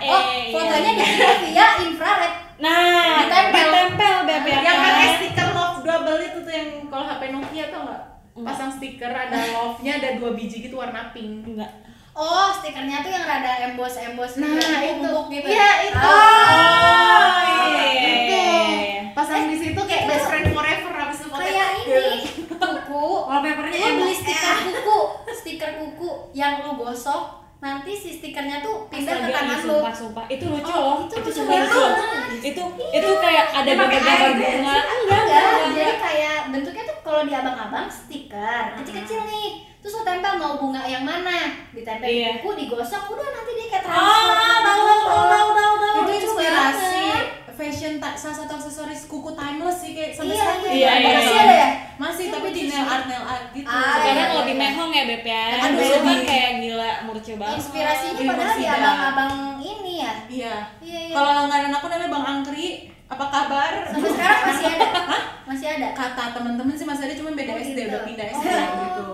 Oh, 0.00 0.22
fotonya 0.50 0.90
di 0.92 1.04
sini 1.04 1.34
via 1.46 1.66
infrared. 1.80 2.32
Nah, 2.58 3.22
Ditempel. 3.22 3.54
ditempel 3.62 4.14
beb 4.26 4.42
ya 4.42 4.56
yang 4.56 4.64
kan? 4.66 4.84
pakai 4.84 5.08
stiker 5.14 5.48
love 5.52 5.78
double 5.80 6.18
itu 6.18 6.38
tuh 6.40 6.50
yang 6.52 6.68
kalau 6.84 7.04
HP 7.06 7.22
Nokia 7.30 7.64
tau 7.70 7.82
nggak? 7.84 8.02
Pasang 8.40 8.70
stiker 8.72 9.12
ada 9.12 9.38
love-nya 9.48 9.92
ada 9.96 10.08
dua 10.14 10.30
biji 10.32 10.58
gitu 10.60 10.74
warna 10.74 11.10
pink. 11.12 11.46
Enggak. 11.46 11.70
Oh, 12.12 12.50
stikernya 12.50 12.98
tuh 12.98 13.14
yang 13.14 13.22
rada 13.22 13.62
embos-embos 13.64 14.42
Nah, 14.42 14.50
gitu, 14.50 14.98
itu. 14.98 15.12
gitu. 15.30 15.46
Iya, 15.48 15.70
itu. 15.86 16.02
Oh, 16.02 17.30
iya, 17.38 17.62
iya, 17.62 18.10
Itu. 18.18 18.34
iya, 18.34 18.50
iya. 18.74 19.02
Pasang 19.12 19.46
di 19.46 19.54
situ 19.54 19.78
kayak 19.78 20.02
itu 20.02 20.08
best 20.08 20.26
friend 20.26 20.46
forever 20.50 20.92
habis 20.92 21.18
itu 21.20 21.28
pakai 21.28 21.46
kayak 21.48 21.70
ini 21.78 22.06
kuku. 22.50 23.06
wallpapernya 23.22 23.70
Lu 23.70 23.86
beli 23.92 24.02
emang 24.02 24.10
stiker 24.16 24.56
kuku, 24.64 24.98
stiker 25.32 25.70
kuku 25.78 26.10
yang 26.38 26.62
lu 26.62 26.72
gosok, 26.76 27.22
nanti 27.58 27.90
si 27.92 28.10
stikernya 28.12 28.62
tuh 28.62 28.86
pindah 28.86 29.10
ke 29.18 29.28
tangan 29.28 29.50
iya, 29.52 29.66
lu. 29.66 29.74
sumpah, 29.74 29.90
sumpah. 29.92 30.24
Itu 30.28 30.44
lucu 30.46 30.70
Oh, 30.70 30.78
loh. 30.78 30.96
itu 31.02 31.10
Itu 31.10 31.18
lucu 31.20 31.32
sumpah 31.34 31.56
lucu. 31.58 31.80
banget. 31.82 32.38
Itu 32.44 32.62
itu 32.88 33.10
kayak 33.18 33.44
ada 33.52 33.66
gambar-gambar 33.68 34.14
air, 34.14 34.30
bunga. 34.32 34.46
Enggak, 34.54 34.82
Enggak, 34.94 35.20
enggak, 35.20 35.66
jadi 35.74 35.94
kayak 35.98 36.36
bentuknya 36.48 36.82
tuh 36.84 36.96
kalau 37.02 37.22
di 37.22 37.32
abang-abang 37.32 37.86
stiker 37.88 38.62
kecil-kecil 38.78 39.20
nih. 39.24 39.50
Terus 39.78 39.94
lo 39.94 40.02
tempel 40.02 40.34
mau 40.34 40.54
bunga 40.54 40.82
yang 40.84 41.02
mana? 41.02 41.38
Ditempel 41.70 42.02
Iya. 42.04 42.28
di 42.28 42.38
kuku, 42.38 42.50
digosok, 42.56 43.02
udah 43.08 43.26
nanti 43.28 43.50
dia 43.52 43.66
kayak 43.68 43.82
oh 43.82 43.88
transfer. 43.88 44.34
tahu 44.60 44.80
tahu 44.84 45.02
tahu 45.02 45.24
tahu 45.24 45.48
tahu 45.50 45.74
tahu 45.76 45.96
itu 45.98 46.14
inspirasi 46.20 46.78
banget. 46.78 47.26
Fashion 47.58 47.98
ta- 47.98 48.14
salah 48.14 48.36
satu 48.38 48.52
aksesoris 48.54 49.02
kuku 49.04 49.30
timeless 49.32 49.78
sih 49.78 49.90
kayak 49.90 50.14
sampai 50.14 50.30
Iya, 50.30 50.38
sekarang 50.38 50.60
iya, 50.62 50.70
Iya, 50.70 50.90
iya, 50.94 51.10
Masih 51.10 51.26
iya. 51.28 51.42
ada 51.42 51.54
ya? 51.56 51.70
masih 51.98 52.24
Iya, 52.24 52.32
tapi 52.32 52.48
di 52.48 52.62
nail 52.64 52.86
art 52.86 53.04
nail 53.04 53.24
art 53.24 53.44
gitu 53.50 53.66
Ah, 53.66 53.82
Sekarang 53.98 54.14
iya, 54.14 54.38
lebih 54.38 54.54
iya. 54.54 54.62
mehong 54.64 54.92
ya 54.92 55.02
Beb 55.04 55.24
ya. 55.26 55.44
Aduh, 55.58 55.74
Dulu 55.74 55.96
kan 56.00 56.18
kayak 56.22 56.50
gila 56.60 56.90
murce 57.04 57.32
banget. 57.34 57.56
Inspirasinya 57.58 58.12
Iya, 58.14 58.28
padahal 58.28 58.54
di 58.54 58.66
abang-abang 58.68 59.34
ini 59.58 59.92
ya. 59.98 60.12
iya 60.28 60.54
Iya, 60.78 60.98
iya. 61.04 61.12
kalau 61.12 61.30
langganan 61.36 61.72
aku 61.74 61.86
namanya 61.88 62.08
bang 62.08 62.24
Angkri 62.30 62.66
apa 63.06 63.24
kabar 63.26 63.72
Sampai 63.88 64.08
sekarang 64.08 64.40
masih 64.46 64.66
ada. 64.70 64.88
Masih 65.48 65.64
ada. 65.66 65.88
kata 65.92 66.24
teman-teman 66.30 66.74
sih 66.74 66.84
masih 66.84 67.04
ada 67.04 67.14
cuma 67.14 67.32
beda 67.32 67.50
Oh, 67.50 67.58
SD 67.58 67.72
gitu. 67.74 67.88
udah 67.88 68.02
pindah 68.04 68.26
SD 68.28 68.46
Oh. 68.46 68.68
gitu 68.78 69.06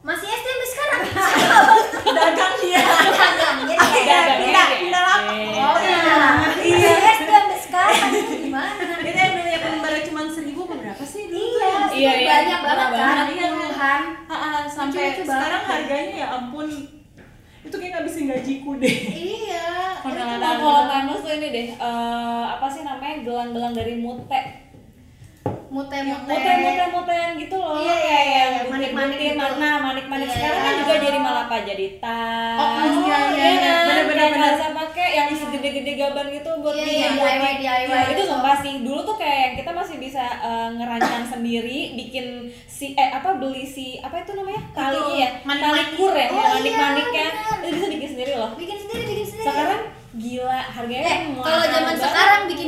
Masih 0.00 0.28
SD 0.30 0.46
sampai 0.46 0.68
sekarang. 0.68 1.00
dagang 2.08 2.54
dia 2.58 2.80
Dagang, 2.80 3.56
jadi 3.64 3.72
ya. 3.74 3.96
Dagang, 4.04 4.38
pindah 4.38 4.64
iya. 4.64 4.78
pindah 4.78 5.02
lapak 5.02 5.32
Iya. 5.34 5.64
Oh 5.64 5.78
iya. 5.78 6.00
Masih 6.38 6.72
SD 7.10 7.24
sampai 7.26 7.58
sekarang. 7.58 8.10
Gimana? 8.38 8.72
itu 9.00 9.16
yang 9.16 9.32
dulunya 9.32 9.58
lembarnya 9.62 10.02
cuma 10.04 10.20
seribu 10.28 10.60
apa 10.62 10.74
berapa 10.76 11.02
sih 11.02 11.24
dulu 11.26 11.56
Iya, 11.56 11.64
ya? 11.64 11.80
Iya, 11.90 12.12
iya. 12.14 12.28
banyak 12.30 12.60
banget 12.60 12.86
Murah 12.86 13.00
kan, 13.00 13.16
banget, 13.16 13.26
iya. 13.34 13.46
puluhan. 13.48 14.00
Ah, 14.24 14.34
ah, 14.34 14.62
sampai 14.66 15.00
Lucu-lucu 15.08 15.17
sekarang 15.28 15.62
harganya 15.68 16.14
ya 16.24 16.26
ampun. 16.40 16.68
Itu 17.60 17.76
kayak 17.76 18.00
ngabisin 18.00 18.32
gajiku 18.32 18.80
deh. 18.80 18.96
Iya. 19.12 20.00
Kalau 20.00 20.88
timeless 20.88 21.20
tuh 21.20 21.32
ini 21.36 21.48
deh, 21.52 21.68
eh, 21.76 22.44
apa 22.48 22.66
sih 22.72 22.80
namanya 22.80 23.20
gelang-gelang 23.20 23.74
dari 23.76 24.00
mute, 24.00 24.40
Mute-mute. 25.68 26.24
mute, 26.24 26.52
mute, 26.58 26.84
mutean 26.88 27.30
gitu 27.36 27.56
loh, 27.56 27.76
Iya, 27.76 27.92
iya, 27.92 28.00
kayak 28.00 28.24
iya, 28.24 28.38
yang 28.38 28.52
iya, 28.56 28.62
manik-manik 28.66 29.12
butir-butir, 29.12 29.28
gitu. 29.28 29.36
mana 29.38 29.68
manik-manik 29.78 30.24
Iya, 30.24 30.34
sekarang 30.34 30.58
kan 30.58 30.64
iya. 30.66 30.80
juga 30.80 30.94
jadi 30.98 31.18
malah 31.18 31.44
apa 31.44 31.56
jadi 31.62 31.86
tas, 31.98 32.58
Oh, 32.58 32.68
iya, 32.72 32.88
iya, 32.88 33.18
ya 33.28 33.48
iya. 33.52 33.60
kan? 33.60 33.84
Bener-bener, 33.84 34.16
Kayak 34.18 34.32
bener. 34.34 34.72
pakai 34.78 35.08
yang 35.10 35.28
segede-gede 35.30 35.92
gaban 35.94 36.26
gitu 36.30 36.50
buat 36.58 36.72
Iya, 36.72 36.86
iya, 36.86 37.08
DIY, 37.12 37.34
di- 37.36 37.58
DIY 37.60 37.84
itu 37.84 38.12
gitu. 38.14 38.22
sumpah 38.26 38.56
sih. 38.58 38.74
Dulu 38.80 39.00
tuh 39.04 39.16
kayak 39.16 39.38
yang 39.38 39.54
kita 39.56 39.70
masih 39.70 39.96
bisa 39.98 40.24
eh, 40.40 40.68
ngerancang 40.72 41.24
sendiri, 41.32 41.78
bikin 41.94 42.26
si 42.66 42.86
eh 42.94 43.10
apa 43.10 43.36
beli 43.36 43.62
si 43.62 43.86
apa 43.98 44.16
itu 44.18 44.32
namanya 44.32 44.62
talinya 44.72 45.14
ya, 45.14 45.30
tali 45.34 45.44
manik-manik. 45.44 45.86
kur 45.94 46.14
ya, 46.14 46.26
Oh, 46.26 46.40
yang 46.40 46.64
iya, 46.64 46.78
bener. 46.80 47.32
itu 47.60 47.68
bisa 47.74 47.86
bikin 47.90 48.08
sendiri 48.08 48.32
loh. 48.34 48.50
Bikin 48.56 48.76
sendiri, 48.78 49.02
bikin 49.06 49.26
sendiri. 49.26 49.46
Sekarang 49.46 49.82
gila 50.10 50.58
harganya 50.64 51.04
Eh, 51.04 51.20
kalau 51.36 51.64
zaman 51.68 51.94
sekarang 51.94 52.40
bikin 52.48 52.67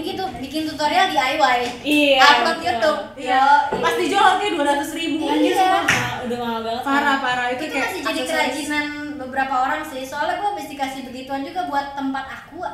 tutorial 0.80 1.12
DIY. 1.12 1.58
Iya. 1.84 2.24
Upload 2.24 2.56
betul. 2.56 2.64
YouTube. 2.64 3.00
Iya. 3.20 3.36
Yo, 3.68 3.80
Pas 3.84 3.94
dijual 4.00 4.24
harganya 4.24 4.52
dua 4.56 4.64
ratus 4.72 4.90
ribu. 4.96 5.24
Anjir 5.28 5.52
Iya. 5.52 5.60
sumpah 5.60 5.82
mahal, 5.84 6.14
udah 6.24 6.38
mahal 6.40 6.60
banget. 6.64 6.82
Parah 6.88 7.16
parah 7.20 7.46
itu, 7.52 7.60
itu 7.60 7.64
kayak 7.68 7.84
masih 7.84 8.00
jadi 8.00 8.20
kerajinan 8.24 8.86
beberapa 9.20 9.54
orang 9.60 9.82
sih. 9.84 10.02
Soalnya 10.02 10.40
gua 10.40 10.48
habis 10.56 10.72
dikasih 10.72 11.00
begituan 11.04 11.44
juga 11.44 11.68
buat 11.68 11.92
tempat 11.92 12.24
aqua. 12.24 12.70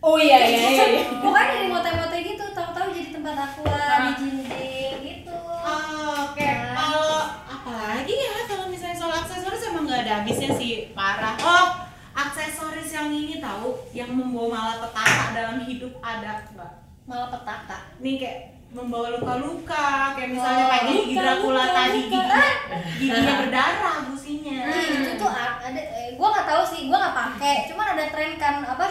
Oh 0.00 0.16
iya 0.16 0.38
iya 0.40 0.60
iya. 0.64 0.84
iya. 0.96 1.04
Bukan 1.24 1.44
dari 1.44 1.68
mote-mote 1.68 2.16
gitu, 2.24 2.44
tahu-tahu 2.56 2.88
jadi 2.90 3.10
tempat 3.12 3.36
aqua, 3.36 3.76
Ah. 3.76 4.00
dijinjing 4.08 4.96
gitu. 5.04 5.36
Oh, 5.36 6.32
Oke, 6.32 6.40
Nah. 6.40 6.72
kalau 6.72 7.12
apalagi 7.44 8.14
ya 8.16 8.48
kalau 8.48 8.64
misalnya 8.72 8.96
soal 8.96 9.12
aksesoris 9.12 9.68
emang 9.68 9.84
nggak 9.84 10.08
ada 10.08 10.24
habisnya 10.24 10.56
sih 10.56 10.88
parah. 10.96 11.36
Oh, 11.44 11.84
aksesoris 12.16 12.88
yang 12.88 13.12
ini 13.12 13.44
tahu 13.44 13.76
yang 13.92 14.08
membawa 14.08 14.48
malapetaka 14.72 15.36
dalam 15.36 15.60
hidup 15.60 15.92
ada 16.00 16.40
nggak? 16.48 16.85
Malah 17.06 17.28
petaka. 17.30 17.78
Nih 17.98 18.14
kayak 18.18 18.38
membawa 18.68 19.14
luka-luka 19.14 19.86
kayak 20.12 20.30
misalnya 20.30 20.64
Oh, 20.64 20.68
kayak 20.68 20.84
gigi 20.90 21.14
Dracula 21.14 21.62
luka, 21.62 21.72
tadi 21.72 22.00
luka. 22.02 22.10
gigi 22.10 22.18
giginya 23.00 23.34
berdarah 23.40 23.96
businya. 24.04 24.56
Ih, 24.68 24.86
itu 25.00 25.10
tuh 25.14 25.30
ada 25.30 25.80
eh, 25.80 26.08
gua 26.14 26.28
nggak 26.28 26.46
tahu 26.46 26.62
sih, 26.66 26.80
gua 26.86 26.98
nggak 27.00 27.16
pakai. 27.16 27.54
Cuman 27.70 27.86
ada 27.94 28.04
tren 28.10 28.32
kan 28.36 28.54
apa? 28.60 28.86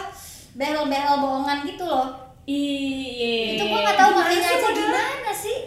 Behel-behel 0.52 1.16
bohongan 1.18 1.58
gitu 1.64 1.84
loh. 1.84 2.08
Iya. 2.46 3.58
itu 3.58 3.64
gua 3.66 3.82
nggak 3.82 3.98
tahu 3.98 4.10
makanya 4.14 4.48
aja 4.48 4.68
gimana 4.70 5.32
sih 5.34 5.58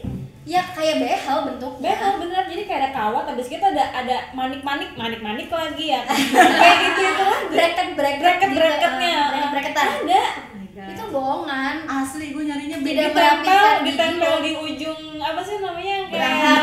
ya 0.47 0.63
kayak 0.71 0.97
behel 0.97 1.37
bentuknya 1.43 1.91
Betul 1.91 2.13
bener 2.23 2.43
jadi 2.47 2.63
kayak 2.63 2.79
ada 2.81 2.91
kawat 2.95 3.23
habis 3.27 3.45
gitu 3.45 3.59
ada 3.61 3.83
ada 3.91 4.17
manik-manik 4.31 4.95
manik-manik 4.95 5.51
lagi 5.51 5.91
ya 5.91 6.01
kayak 6.07 6.77
gitu 6.79 7.01
itu 7.03 7.19
kan 7.21 7.41
bracket 7.51 7.89
bracket 7.93 8.19
bracket 8.23 8.51
bracketnya 8.55 9.15
bracket 9.27 9.51
bracketan 9.51 9.87
ada 10.07 10.23
itu 10.87 11.03
bohongan 11.11 11.75
asli 12.29 12.37
gue 12.37 12.45
nyarinya 12.45 12.77
Tidak 12.77 13.09
ditempel 13.09 13.65
ditempel 13.81 14.33
di 14.45 14.51
ujung 14.53 14.99
apa 15.17 15.41
sih 15.41 15.57
namanya 15.57 15.93
yang 15.95 16.05
kayak 16.05 16.61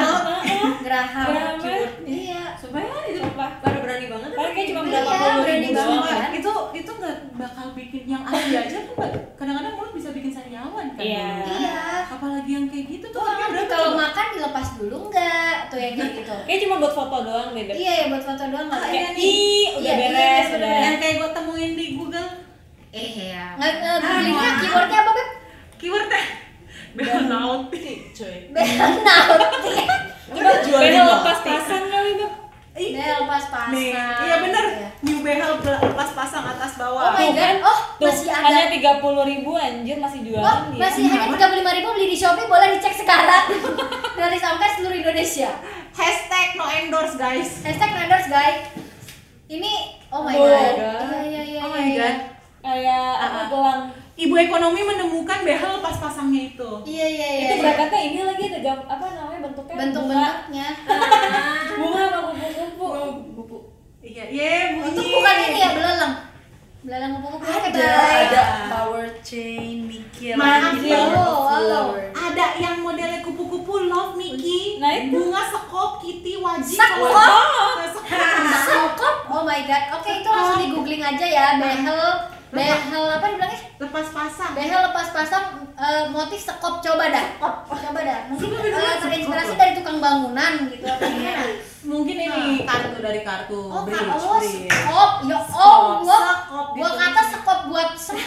Geraham. 0.79 1.59
iya. 2.07 2.55
Supaya 2.55 2.87
itu 3.05 3.19
pada 3.35 3.79
berani 3.83 4.07
banget 4.07 4.31
Paling 4.31 4.55
kayak 4.55 4.69
cuma 4.71 4.81
Iya, 4.81 4.91
berapa 5.03 5.11
puluh 5.11 5.43
berani 5.43 5.67
banget. 5.67 5.75
doang 5.75 5.91
Sumpah, 5.91 6.15
kan? 6.17 6.31
Itu 6.31 6.53
itu 6.73 6.91
nggak 6.95 7.17
bakal 7.35 7.67
bikin 7.75 8.03
yang 8.07 8.23
asli 8.23 8.55
aja 8.55 8.79
kan 8.79 8.95
Mbak. 8.95 9.11
kadang-kadang 9.37 9.75
mulut 9.75 9.93
bisa 9.93 10.09
bikin 10.15 10.31
sariawan 10.31 10.87
kan. 10.95 11.03
Iya. 11.03 11.29
iya. 11.51 11.79
Apalagi 12.07 12.51
yang 12.53 12.67
kayak 12.71 12.87
gitu 12.89 13.07
tuh 13.11 13.23
Tuh 13.27 13.67
kalau 13.67 13.91
makan 13.99 14.27
dilepas 14.33 14.69
dulu 14.79 14.97
enggak 15.11 15.55
tuh 15.67 15.79
yang 15.83 15.95
kayak 15.99 16.13
gitu. 16.17 16.35
Kayak 16.47 16.61
cuma 16.63 16.75
buat 16.79 16.95
foto 16.95 17.17
doang 17.27 17.49
deh 17.51 17.65
iya 17.75 17.93
ya 17.99 18.05
buat 18.07 18.23
foto 18.23 18.45
doang 18.47 18.67
nggak 18.71 18.83
kayak 18.85 19.11
pakai 19.11 19.19
ih 19.19 19.67
udah 19.75 19.83
Iya, 19.83 19.93
iya, 19.93 20.07
beres 20.07 20.47
iya, 20.47 20.57
udah. 20.57 20.71
yang 20.81 20.97
kayak 21.03 21.15
gue 21.19 21.29
temuin 21.35 21.73
di 21.75 21.87
Google. 21.99 22.29
Eh 22.93 23.11
ya. 23.29 23.45
Nggak 23.59 23.73
nggak 23.77 23.97
googlingnya 24.01 24.51
keywordnya 24.57 24.99
apa 25.03 25.11
beb 25.13 25.29
keywordnya 25.77 26.23
bel 26.97 27.29
nauti 27.29 28.09
cuy 28.13 28.37
behel 28.51 28.93
nauti 29.01 29.75
coba 30.27 30.53
jual 30.65 30.81
behel 30.81 31.07
lepas 31.07 31.39
pasan 31.41 31.83
kali 31.87 32.13
Beb. 32.17 32.33
behel 32.77 33.21
pas 33.25 33.45
pasang 33.49 33.73
iya 33.73 34.35
bener 34.45 34.65
new 35.01 35.19
behel 35.21 35.57
lepas 35.61 36.11
pasang 36.13 36.45
atas 36.47 36.77
oh 36.77 36.93
bawah 36.93 37.13
my 37.13 37.33
god 37.33 37.57
oh 37.65 37.79
Tuh, 37.97 38.09
masih 38.09 38.29
hanya 38.29 38.49
ada 38.49 38.69
tiga 38.69 38.93
puluh 39.01 39.25
ribu 39.25 39.57
anjir 39.57 39.97
masih 39.97 40.21
Oh, 40.21 40.29
jualan 40.29 40.73
dia 40.73 40.81
masih 40.85 41.05
hanya 41.09 41.33
tiga 41.33 41.47
puluh 41.49 41.61
lima 41.61 41.73
ribu 41.73 41.89
beli 41.93 42.07
di 42.13 42.17
Shopee 42.17 42.45
boleh 42.45 42.77
dicek 42.77 42.93
sekarang 42.93 43.45
dari 44.21 44.37
sampai 44.37 44.69
seluruh 44.77 44.97
Indonesia. 44.97 45.49
hashtag 45.93 46.57
no 46.57 46.69
endorse 46.69 47.17
guys 47.17 47.65
Hashtag 47.65 47.89
endorse 47.97 48.29
guys. 48.29 48.69
Ini 49.49 49.73
oh 50.11 50.21
my 50.21 50.35
Oh 50.35 50.45
god. 50.45 50.75
my 50.77 50.77
God. 50.77 51.01
Iya 51.01 51.21
iya 51.23 51.43
iya. 51.47 51.61
oh 51.61 51.69
iya, 51.69 51.77
my 51.77 51.85
iya. 51.87 51.97
god 51.97 52.17
kayak 52.61 53.09
apa 53.17 53.41
Ah. 53.57 53.81
Ibu 54.17 54.35
ekonomi 54.35 54.81
menemukan 54.81 55.45
behel 55.45 55.77
lepas 55.77 55.97
pasangnya 56.01 56.43
itu 56.49 56.71
Iya 56.83 57.07
iya 57.07 57.27
iya. 57.29 57.41
itu 57.45 57.53
iya. 57.53 57.61
berangkatnya 57.61 58.01
ini 58.01 58.21
lagi 58.25 58.43
ada 58.49 58.59
gam 58.65 58.79
apa 58.89 59.05
namanya 59.13 59.41
bentuknya 59.45 59.75
bunga 59.77 59.83
bentuk-bentuknya. 59.85 60.67
bunga 61.77 62.03
sama 62.09 62.31
kupu-kupu 62.33 63.59
iya 64.01 64.25
iya 64.27 64.51
bunyi 64.73 64.89
Itu 64.97 65.03
bukan 65.05 65.37
ini 65.45 65.59
ya 65.61 65.71
belalang. 65.77 66.15
Belalang 66.81 67.13
kupu-kupu 67.19 67.45
ada 67.45 67.89
ada 68.25 68.43
power 68.73 69.07
chain 69.21 69.85
Maaf 70.33 70.81
gitu 70.81 70.89
ya. 70.89 71.13
Oh, 71.13 71.93
ada 72.17 72.47
yang 72.57 72.81
modelnya 72.81 73.21
kupu-kupu 73.21 73.85
love 73.85 74.17
Mickey 74.17 74.81
Nah, 74.81 74.97
itu. 74.97 75.13
bunga 75.13 75.45
sekop 75.45 76.01
kitty 76.01 76.41
wajib 76.41 76.73
Sekop? 76.73 77.13
Sekop 77.93 78.09
Sekop. 78.65 79.17
Oh 79.29 79.43
my 79.45 79.61
god. 79.69 80.01
Oke, 80.01 80.25
itu 80.25 80.29
langsung 80.29 80.59
di 80.65 80.69
googling 80.73 81.05
aja 81.05 81.27
ya. 81.27 81.47
Behel 81.61 82.36
behel 82.57 83.05
apa 83.13 83.25
dibilangnya? 83.29 83.61
lepas 83.77 84.07
pasang 84.09 84.53
Behel 84.53 84.81
lepas 84.83 85.09
pasang 85.11 85.45
eh, 85.71 86.05
motif 86.09 86.41
sekop 86.41 86.81
coba 86.81 87.05
dah. 87.07 87.27
Coba 87.69 88.01
dah. 88.01 88.19
Mungkin 88.27 88.49
beneran 88.51 88.81
eh, 88.81 88.97
terinspirasi 88.99 89.53
sekop. 89.53 89.61
dari 89.61 89.73
tukang 89.75 89.99
bangunan 90.01 90.53
gitu 90.67 90.85
apa 90.85 91.05
gimana? 91.05 91.45
mungkin 91.87 92.17
ini 92.19 92.67
kartu 92.67 92.99
dari 92.99 93.21
kartu 93.23 93.61
Oh, 93.63 93.85
bridge, 93.85 94.09
oh, 94.09 94.41
sekop. 94.41 95.11
Ya 95.23 95.39
Sekop, 95.39 95.61
oh, 95.61 95.85
gua 96.03 96.19
sekop 96.19 96.67
gua 96.73 96.89
gitu. 96.89 96.99
kata 96.99 97.23
sekop 97.29 97.61
buat 97.69 97.91
semen. 98.03 98.25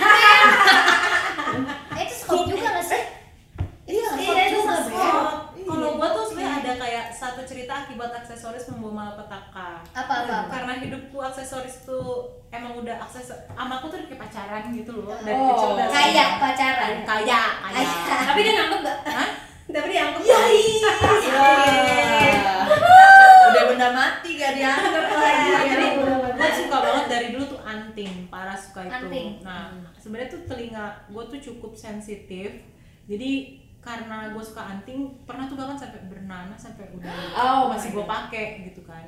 Eh, 1.91 2.01
itu 2.05 2.13
sekop 2.15 2.41
juga 2.45 2.67
gak 2.71 2.85
sih? 2.85 3.01
Itu 3.83 3.99
sekop 4.05 4.21
Iya, 4.21 4.43
itu 4.45 4.57
juga, 4.61 4.75
sekop. 4.85 5.25
Beb. 5.51 5.65
Kalau 5.65 5.89
gua 5.97 6.07
tuh 6.09 6.23
sebenarnya 6.25 6.55
ada 6.59 6.73
kayak 6.77 7.05
satu 7.11 7.41
cerita 7.43 7.73
akibat 7.79 8.09
aksesoris 8.11 8.65
membawa 8.69 8.93
malapetaka. 9.11 9.81
Apa 9.91 10.13
apa 10.23 10.33
apa? 10.39 10.49
Karena 10.49 10.73
hidupku 10.79 11.17
aksesoris 11.19 11.83
tuh 11.83 12.25
aksesoris 12.99 13.47
sama 13.49 13.73
aku 13.75 13.85
tuh 13.87 13.97
kayak 14.03 14.21
pacaran 14.21 14.63
gitu 14.69 14.91
loh 14.93 15.15
dari 15.17 15.33
Oh. 15.33 15.47
kecil 15.49 15.69
udah 15.73 15.87
Kayak 15.87 16.29
pacaran. 16.37 16.91
kayak 17.01 17.51
kayak 17.65 17.91
tapi 18.25 18.39
dia 18.41 18.53
ngambek 18.53 18.79
gak 18.81 18.97
Hah? 19.05 19.29
tapi 19.65 19.87
dia 19.87 20.01
ngambek 20.05 20.23
Iya, 20.25 20.39
Wah. 22.39 22.65
udah 23.49 23.63
benda 23.67 23.87
mati 23.91 24.29
gak 24.35 24.51
dianggap 24.53 25.05
lagi 25.09 25.49
Jadi 25.69 25.85
gue 25.97 26.49
suka 26.55 26.77
banget 26.79 27.05
dari 27.07 27.27
dulu 27.29 27.43
tuh 27.47 27.61
anting, 27.61 28.13
parah 28.27 28.55
suka 28.55 28.81
itu. 28.81 28.93
Anting. 28.95 29.27
Nah, 29.41 29.69
sebenarnya 29.93 30.29
tuh 30.29 30.41
telinga 30.45 30.85
gue 31.05 31.23
tuh 31.27 31.39
cukup 31.41 31.71
sensitif. 31.73 32.49
Jadi 33.05 33.31
karena 33.79 34.31
gue 34.31 34.39
suka 34.41 34.61
anting, 34.69 34.97
pernah 35.23 35.45
tuh 35.45 35.55
bahkan 35.55 35.75
sampai 35.75 35.99
bernanah 36.05 36.55
sampai 36.55 36.87
udah 36.91 37.11
Oh, 37.33 37.61
masih 37.69 37.91
gue 37.91 38.05
pakai 38.05 38.45
gitu 38.65 38.81
kan. 38.83 39.03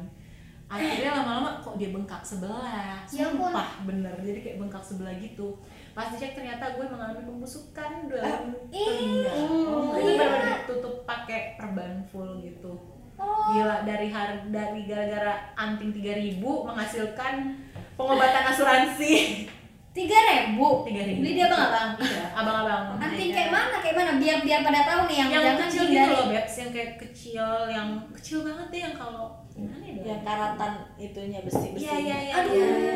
Akhirnya 0.72 1.12
lama-lama 1.20 1.60
kok 1.60 1.76
dia 1.76 1.92
bengkak 1.92 2.24
sebelah, 2.24 3.04
Ya 3.12 3.28
sumpah 3.28 3.84
bener. 3.84 4.16
Jadi 4.18 4.40
kayak 4.40 4.58
bengkak 4.58 4.80
sebelah 4.80 5.12
gitu. 5.20 5.60
Pas 5.92 6.08
dicek 6.08 6.32
ternyata 6.32 6.72
gue 6.72 6.86
mengalami 6.88 7.28
pembusukan 7.28 8.08
dalam 8.08 8.56
ih. 8.72 8.88
telinga. 8.88 9.32
Oh, 9.36 9.92
itu 10.00 10.08
iya. 10.08 10.16
benar-benar 10.16 10.58
ditutup 10.64 11.04
pakai 11.04 11.60
perban 11.60 12.00
full 12.08 12.40
gitu 12.40 12.72
Oh. 13.22 13.54
gila 13.54 13.86
dari 13.86 14.10
har 14.10 14.50
dari 14.50 14.82
gara-gara 14.90 15.54
anting 15.54 15.94
3000 15.94 16.42
menghasilkan 16.42 17.34
pengobatan 17.94 18.44
asuransi 18.50 19.46
Tiga 19.92 20.18
ribu. 20.24 20.88
3000 20.88 21.20
Beli 21.20 21.36
dia 21.36 21.46
abang-abang. 21.46 21.90
iya 22.00 22.26
abang-abang 22.32 22.96
Anting 22.98 23.30
kayak 23.30 23.52
mana? 23.52 23.78
Kayak 23.84 23.96
mana? 24.00 24.12
Biar 24.18 24.38
biar 24.40 24.60
pada 24.64 24.82
tahu 24.88 25.02
nih 25.06 25.18
yang, 25.20 25.30
yang 25.30 25.60
kecil 25.60 25.84
gitu 25.86 26.10
loh 26.10 26.26
Bebs 26.32 26.56
yang 26.58 26.72
kayak 26.72 26.92
kecil 26.98 27.46
yang 27.68 27.88
kecil 28.16 28.40
banget 28.42 28.68
deh 28.72 28.82
yang 28.90 28.96
kalau 28.96 29.26
ya 29.28 29.41
yang 30.02 30.22
karatan 30.22 30.72
itunya 30.98 31.40
besi 31.42 31.68
besi 31.72 31.84
iya 31.84 31.96
iya 31.98 32.18
iya 32.24 32.34
Aduh. 32.36 32.54
iya. 32.54 32.96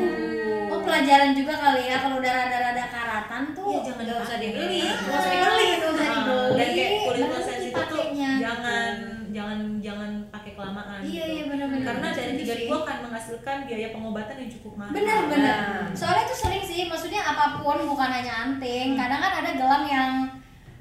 Oh 0.66 0.80
pelajaran 0.82 1.30
juga 1.32 1.54
kali 1.54 1.82
ya 1.84 1.96
kalau 1.98 2.18
udah 2.18 2.32
rada-rada 2.34 2.84
karatan 2.86 3.42
tuh 3.54 3.66
Iya, 3.68 3.80
jangan 3.86 4.02
nggak 4.02 4.20
usah 4.20 4.38
dibeli, 4.38 4.80
Ah. 4.82 4.96
nggak 4.98 5.14
usah 5.16 5.30
dibeli, 5.30 5.66
nggak 5.70 5.90
usah 5.92 6.02
Ah, 6.02 6.10
dibeli. 6.10 6.56
dan 6.56 6.68
kayak 6.68 6.90
kulit 6.98 7.22
Baru 7.22 7.30
lo 7.30 7.40
sensitif 7.40 7.84
tuh 7.86 8.04
jangan 8.16 8.92
jangan 9.28 9.58
jangan 9.78 10.10
pakai 10.28 10.52
kelamaan 10.54 10.98
Iya 10.98 11.06
gitu. 11.22 11.30
iya 11.30 11.42
benar-benar. 11.46 11.84
karena 11.86 12.06
dari 12.10 12.32
tiga 12.36 12.54
ribu 12.56 12.72
akan 12.74 12.96
menghasilkan 13.04 13.56
biaya 13.62 13.88
pengobatan 13.92 14.36
yang 14.38 14.50
cukup 14.50 14.72
mahal 14.74 14.92
Benar 14.92 15.20
benar. 15.28 15.58
Nah. 15.62 15.86
Soalnya 15.92 16.22
itu 16.24 16.36
sering 16.36 16.64
sih, 16.64 16.80
maksudnya 16.84 17.22
apa 17.22 17.44
pun 17.56 17.78
bukan 17.84 18.10
hanya 18.10 18.32
anting. 18.44 18.96
Kadang 18.96 19.20
kan 19.20 19.32
ada 19.36 19.50
gelang 19.52 19.84
yang 19.86 20.10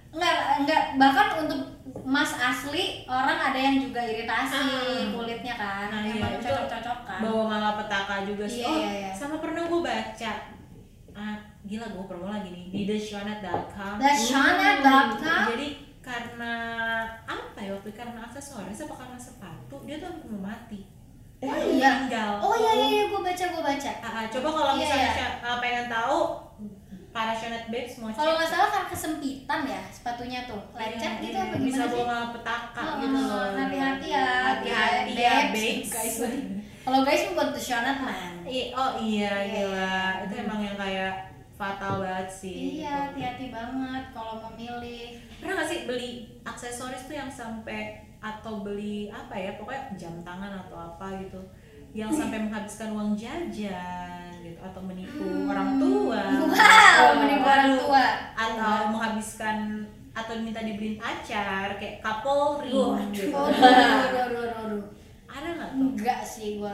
enggak 0.10 0.36
enggak 0.58 0.82
bahkan 0.96 1.28
untuk 1.38 1.60
emas 1.98 2.32
asli 2.34 2.86
orang 3.06 3.40
ada 3.46 3.56
yang 3.58 3.78
juga 3.80 4.02
iritasi 4.02 4.58
Ah. 4.58 5.08
kulitnya 5.10 5.56
kan. 5.56 5.88
Nah, 5.88 6.02
iya, 6.02 6.20
Emang 6.20 6.34
itu 6.34 6.44
cocok-cocok 6.44 6.98
kan. 7.04 7.20
bawa 7.22 7.44
malapetaka 7.48 8.16
juga 8.24 8.46
sih. 8.46 8.60
Iya, 8.60 8.68
oh, 8.68 8.78
iya, 8.78 8.92
iya. 9.02 9.12
sama 9.12 9.40
pernah 9.40 9.64
gue 9.64 9.80
baca. 9.80 10.34
Ah, 11.12 11.36
gila 11.62 11.88
gue 11.88 12.04
promo 12.04 12.28
lagi 12.28 12.50
nih 12.50 12.66
di 12.68 12.82
theshonat.com. 12.86 13.96
Theshonat.com? 13.98 15.44
Jadi 15.50 15.68
karena 16.00 16.54
apa 17.24 17.58
ya 17.58 17.72
waktu 17.74 17.90
karena 17.92 18.20
aksesoris 18.22 18.78
apa 18.80 18.94
karena 18.96 19.18
sepatu 19.18 19.76
dia 19.84 19.98
tuh 19.98 20.12
hampir 20.12 20.30
mau 20.30 20.44
mati. 20.46 20.80
Oh 21.38 21.48
Dia 21.48 21.66
iya. 21.66 21.90
meninggal. 21.96 22.32
Oh 22.40 22.54
iya 22.54 22.72
iya, 22.76 22.88
iya 22.92 23.04
gue 23.08 23.20
baca 23.20 23.46
gue 23.48 23.64
baca. 23.64 23.92
Ah, 24.00 24.12
ah, 24.14 24.26
coba 24.28 24.50
kalau 24.52 24.72
Iya, 24.72 24.80
misalnya 24.80 25.06
iya. 25.06 25.16
Sya- 25.16 25.38
ah, 25.42 25.58
pengen 25.58 25.86
tahu 25.88 26.20
para 27.16 27.32
Shonat 27.32 27.72
Babes 27.72 27.96
mau 27.98 28.12
Kalau 28.12 28.36
nggak 28.36 28.50
salah 28.50 28.68
karena 28.68 28.88
kesempitan 28.92 29.60
ya 29.64 29.82
sepatunya 29.88 30.40
tuh. 30.44 30.60
Lecet 30.70 31.00
Iya, 31.00 31.24
gitu 31.24 31.32
iya. 31.34 31.46
apa 31.46 31.56
bisa 31.56 31.64
gimana 31.64 31.88
sih? 31.88 31.94
bawa 31.96 32.06
malapetaka 32.06 32.82
Oh, 32.84 32.94
gitu 33.00 33.16
oh, 33.16 33.24
loh. 33.24 33.48
hati-hati 33.56 34.08
ya, 34.10 34.28
Hati-hati 34.52 35.14
ya, 35.16 35.32
babes. 35.48 35.56
babes. 35.56 35.88
Guys, 35.90 36.16
Kalau 36.84 37.00
guys 37.02 37.22
mau 37.24 37.34
buat 37.34 37.50
Theshonat 37.50 37.98
man. 38.00 38.34
Oh 38.44 38.92
iya 39.00 39.32
Iya, 39.32 39.32
gila 39.48 39.72
iya. 39.72 39.96
itu 40.22 40.34
emang 40.38 40.60
yang 40.62 40.76
kayak 40.76 41.14
fatal 41.56 41.94
banget 41.98 42.28
sih 42.30 42.60
Iya, 42.78 43.10
hati-hati 43.10 43.48
banget 43.48 44.04
kalau 44.12 44.44
memilih. 44.46 45.16
pernah 45.38 45.56
gak 45.56 45.68
sih 45.68 45.80
beli 45.86 46.12
aksesoris 46.44 47.06
tuh 47.06 47.16
yang 47.16 47.32
sampai 47.32 47.96
atau 48.20 48.60
beli 48.60 49.08
apa 49.08 49.32
ya 49.32 49.56
pokoknya 49.56 49.96
jam 49.96 50.20
tangan 50.20 50.52
atau 50.60 50.76
apa 50.76 51.16
gitu 51.18 51.38
yang 51.94 52.10
sampai 52.10 52.42
menghabiskan 52.42 52.92
uang 52.92 53.14
jajan 53.16 54.15
gitu 54.46 54.60
atau 54.60 54.82
menipu 54.82 55.26
orang 55.46 55.76
tua 55.76 56.22
Wow, 56.46 57.18
menipu 57.18 57.44
orang 57.44 57.74
tua. 57.76 58.06
atau 58.32 58.78
menghabiskan 58.90 59.58
atau 60.12 60.34
minta 60.38 60.62
dibeliin 60.62 60.96
pacar 60.96 61.76
kayak 61.76 62.00
couple 62.00 62.62
ring 62.62 62.72
gitu 63.12 63.34
Aduh, 63.34 63.52
aduh, 63.52 64.00
aduh, 64.08 64.22
aduh, 64.24 64.64
aduh. 64.64 64.84
ada 65.28 65.48
nggak 65.52 65.70
tuh 65.70 65.82
Enggak 65.92 66.20
sih 66.22 66.58
gua. 66.58 66.72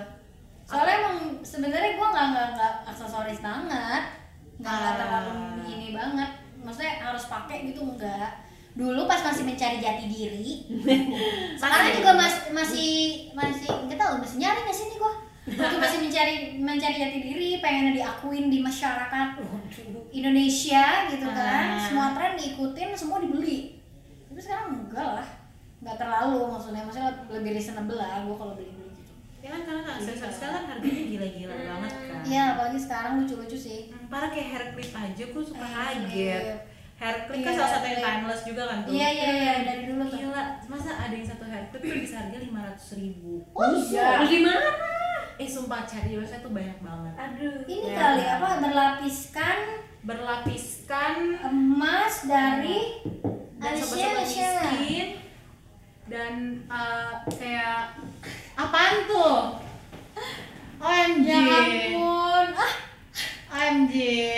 Soalnya 0.64 0.96
emang 1.00 1.18
sebenarnya 1.42 1.96
gua 1.96 2.08
nggak 2.10 2.28
nggak 2.30 2.48
nggak 2.54 2.74
aksesoris 2.86 3.40
banget, 3.40 4.04
nggak 4.58 4.72
nggak 4.72 4.94
Ah. 4.94 4.98
terlalu 4.98 5.34
ini 5.66 5.88
banget. 5.92 6.30
Maksudnya 6.58 6.94
harus 7.02 7.26
pakai 7.26 7.66
gitu 7.66 7.82
enggak. 7.84 8.30
Dulu 8.72 9.04
pas 9.04 9.20
masih 9.20 9.44
mencari 9.44 9.78
jati 9.78 10.06
diri, 10.06 10.64
sekarang 11.60 11.92
juga 11.92 12.12
mas, 12.16 12.36
masih 12.52 12.92
masih 13.34 13.68
nggak 13.68 13.98
tahu 13.98 14.14
masih 14.18 14.38
nyari 14.40 14.60
nggak 14.62 14.72
sih 14.74 14.88
nih 14.88 14.98
gua? 14.98 15.14
Tuh 15.42 15.78
masih 15.78 16.00
mencari 16.00 16.36
mencari 16.56 16.96
jati 16.96 17.18
diri 17.20 17.50
pengen 17.58 17.92
diakuin 17.92 18.48
di 18.48 18.62
masyarakat 18.62 19.42
Indonesia 20.12 20.84
gitu 21.10 21.28
kan. 21.28 21.66
Ah. 21.72 21.82
semua 21.82 22.08
tren 22.14 22.38
diikutin 22.38 22.94
semua 22.94 23.18
dibeli. 23.18 23.82
Tapi 24.28 24.40
sekarang 24.40 24.86
enggak 24.86 25.10
lah. 25.18 25.28
Nggak 25.82 25.98
terlalu 25.98 26.40
maksudnya. 26.48 26.84
Maksudnya 26.84 27.12
lebih 27.28 27.52
reasonable 27.54 27.98
lah 27.98 28.22
gue 28.22 28.36
kalau 28.36 28.54
beli 28.54 28.70
beli 28.70 28.90
gitu. 28.94 29.14
Ya 29.42 29.50
kan 29.50 29.62
karena 29.66 29.82
aksesoris 29.92 30.36
sekarang 30.38 30.54
kan 30.54 30.66
harganya 30.70 31.04
gila-gila 31.10 31.56
banget 31.58 31.92
kan. 31.92 32.22
Iya 32.22 32.44
apalagi 32.54 32.80
sekarang 32.80 33.12
lucu-lucu 33.18 33.58
sih. 33.58 33.80
Hmm, 33.90 34.06
Parah 34.08 34.30
kayak 34.30 34.48
hair 34.48 34.66
clip 34.72 34.92
aja 34.92 35.24
gue 35.26 35.44
suka 35.44 35.58
Eh, 35.60 35.72
kaget. 35.74 36.44
Hair 37.02 37.18
clip 37.26 37.40
kan 37.40 37.50
Iya, 37.50 37.58
salah 37.58 37.72
satu 37.74 37.86
yang 37.88 38.00
timeless 38.00 38.42
juga 38.46 38.64
kan 38.70 38.78
tuh. 38.86 38.92
iya 38.94 39.08
iya 39.10 39.30
iya 39.34 39.54
dari 39.66 39.84
dulu 39.90 40.04
tuh. 40.06 40.18
Gila, 40.22 40.44
masa 40.70 40.92
ada 40.94 41.14
yang 41.18 41.26
satu 41.26 41.44
hair 41.44 41.66
clip 41.68 41.82
tuh 41.82 41.98
bisa 41.98 42.16
harga 42.22 42.38
lima 42.38 42.60
ratus 42.62 42.88
ribu. 42.94 43.42
oh 43.52 43.70
iya. 43.74 44.22
Di 44.22 44.40
mana? 44.40 44.70
Eh 45.42 45.50
sumpah 45.50 45.90
cari 45.90 46.14
di 46.14 46.18
website 46.22 46.46
tuh 46.46 46.54
banyak 46.54 46.78
banget. 46.86 47.14
Aduh. 47.18 47.66
ini 47.66 47.90
Ya. 47.90 47.98
kali 47.98 48.24
apa 48.30 48.50
berlapiskan 48.62 49.58
Berlapiskan 50.02 51.16
emas 51.46 52.26
dari 52.26 53.06
dan 53.58 53.74
Alicia, 53.74 53.86
sobat-sobat 53.86 54.22
miskin 54.26 55.08
dan 56.06 56.34
eh, 56.66 57.14
kayak 57.38 57.98
apaan 58.54 58.96
tuh? 59.06 59.62
OMG. 60.78 61.26
ya 61.26 61.38
ampun 61.42 62.48
ah 62.54 62.74
OMG, 63.52 63.94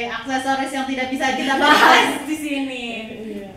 aksesoris 0.07 0.71
yang 0.71 0.87
tidak 0.87 1.07
bisa 1.07 1.25
kita 1.35 1.55
bahas 1.55 2.07
di 2.31 2.35
sini. 2.35 2.85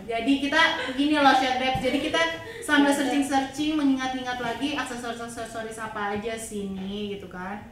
Jadi 0.03 0.33
kita 0.39 0.61
gini 0.95 1.15
loh 1.15 1.35
Shot 1.35 1.59
Rap. 1.59 1.79
Jadi 1.79 1.99
kita 1.99 2.21
sambil 2.67 2.91
searching-searching 2.91 3.71
mengingat-ingat 3.73 4.35
lagi 4.37 4.75
aksesoris-aksesoris 4.75 5.79
apa 5.79 6.19
aja 6.19 6.35
sini 6.35 7.15
gitu 7.15 7.31
kan. 7.31 7.63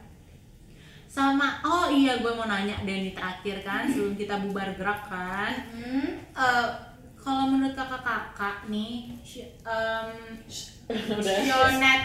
Sama 1.06 1.60
oh 1.60 1.86
iya 1.86 2.16
gue 2.16 2.32
mau 2.32 2.44
nanya 2.44 2.80
deh 2.80 3.04
nih 3.04 3.12
terakhir 3.12 3.60
kan 3.60 3.84
sebelum 3.84 4.16
kita 4.16 4.40
bubar 4.40 4.72
gerak 4.72 5.04
kan. 5.04 5.52
hmm. 5.68 6.08
Eh, 6.32 6.68
kalau 7.16 7.50
menurut 7.50 7.74
kakak-kakak 7.74 8.64
nih. 8.66 9.12
Sionet 10.86 12.02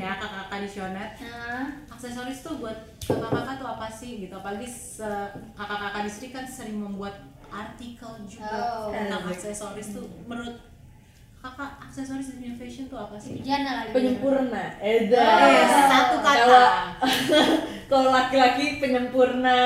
ya 0.00 0.16
kakak-kakak 0.16 0.58
di 0.64 0.68
Sionet 0.68 1.10
nah 1.20 1.68
aksesoris 1.92 2.40
tuh 2.40 2.56
buat 2.56 2.72
kakak-kakak 3.04 3.60
tuh 3.60 3.68
apa 3.68 3.86
sih 3.86 4.24
gitu 4.24 4.32
apalagi 4.32 4.64
kakak-kakak 5.52 6.02
di 6.02 6.10
sini 6.10 6.28
kan 6.32 6.44
sering 6.48 6.80
membuat 6.80 7.20
artikel 7.48 8.08
juga 8.24 8.48
Oh. 8.48 8.88
tentang 8.88 9.28
aksesoris 9.28 9.92
tuh 9.92 10.08
menurut 10.24 10.56
kakak 11.38 11.70
aksesoris 11.78 12.34
di 12.34 12.42
dunia 12.42 12.54
fashion 12.58 12.90
tuh 12.90 12.98
apa 12.98 13.14
sih? 13.14 13.38
Jana 13.40 13.86
kali 13.86 13.90
penyempurna. 13.94 14.64
Eh, 14.82 15.06
Eda. 15.06 15.26
Satu 15.86 16.16
kata. 16.18 16.34
Kalau- 16.42 16.72
kalau 17.90 18.08
laki-laki 18.10 18.82
penyempurna 18.82 19.58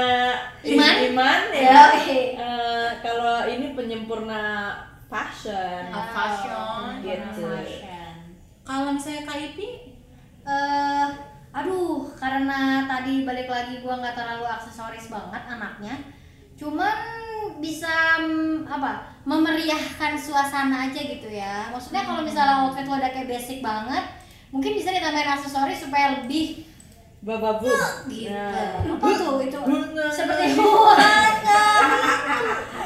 Iman? 0.63 0.95
iman 1.11 1.41
Ya, 1.51 1.65
ya 1.65 1.81
oke. 1.97 2.21
Eh, 2.39 2.89
kalau 3.01 3.49
ini 3.49 3.73
penyempurna 3.73 4.43
fashion. 5.09 5.89
Ah, 5.91 6.07
fashion, 6.13 7.01
gitu. 7.01 7.49
Kalau 8.63 8.95
misalnya 8.95 9.27
Kak 9.27 9.39
Ipi, 9.43 9.69
eh 10.47 11.07
aduh 11.53 12.09
karena 12.17 12.89
tadi 12.89 13.27
balik 13.27 13.45
lagi 13.45 13.83
gua 13.85 14.01
nggak 14.01 14.17
terlalu 14.17 14.45
aksesoris 14.47 15.11
banget 15.11 15.43
anaknya. 15.51 15.95
Cuman 16.57 16.97
bisa 17.63 18.19
mm, 18.19 18.67
apa 18.67 19.07
memeriahkan 19.23 20.19
suasana 20.19 20.91
aja 20.91 20.99
gitu 20.99 21.31
ya 21.31 21.71
maksudnya 21.71 22.03
kalau 22.03 22.21
misalnya 22.21 22.61
outfit 22.61 22.83
lo 22.85 22.99
udah 22.99 23.09
kayak 23.09 23.31
basic 23.31 23.63
banget 23.63 24.03
mungkin 24.51 24.75
bisa 24.75 24.91
ditambahin 24.91 25.31
aksesoris 25.31 25.79
supaya 25.81 26.19
lebih 26.19 26.67
bababu 27.23 27.71
gitu 28.11 28.29
Nah. 28.29 28.83
apa 28.83 29.07
tuh 29.15 29.39
itu 29.41 29.55
Bunga. 29.57 30.11
seperti 30.11 30.59
warna 30.59 31.63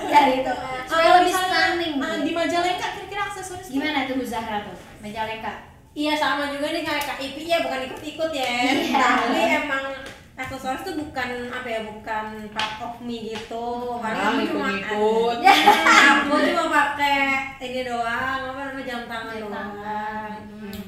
ya 0.06 0.20
gitu 0.30 0.52
supaya 0.84 1.08
kalau 1.08 1.16
lebih 1.18 1.34
stunning 1.34 1.94
gitu. 1.96 2.16
di 2.20 2.32
Majalengka 2.32 2.86
kira-kira 2.92 3.22
aksesoris 3.26 3.66
gimana 3.66 4.04
tuh 4.04 4.14
Bu 4.14 4.24
Zahra 4.24 4.60
tuh 4.62 4.76
Majalengka 5.00 5.72
Iya 5.96 6.12
sama 6.12 6.52
juga 6.52 6.76
nih 6.76 6.84
kayak 6.84 7.08
Kak 7.08 7.16
Ipi 7.16 7.48
ya 7.48 7.64
bukan 7.64 7.88
ikut-ikut 7.88 8.28
ya. 8.28 8.68
Iya. 8.68 9.00
Tapi 9.00 9.40
emang 9.64 9.96
aksesoris 10.36 10.84
tuh 10.84 10.94
bukan 10.96 11.28
apa 11.48 11.64
ya 11.66 11.80
bukan 11.82 12.24
part 12.50 12.76
of 12.78 13.00
me 13.00 13.32
gitu. 13.32 13.96
Ah, 13.98 14.36
Paling 14.36 14.52
aku 14.52 14.52
cuma. 14.52 14.68
Ya, 15.40 15.52
aku 16.14 16.34
cuma 16.44 16.64
pakai 16.68 17.56
ini 17.58 17.80
doang 17.82 18.40
apa 18.46 18.60
namanya 18.66 18.84
jam 18.84 19.02
tangan 19.06 19.32
Jam 19.32 19.42
doang. 19.42 19.54
tangan. 19.72 20.38
Hmm. 20.52 20.80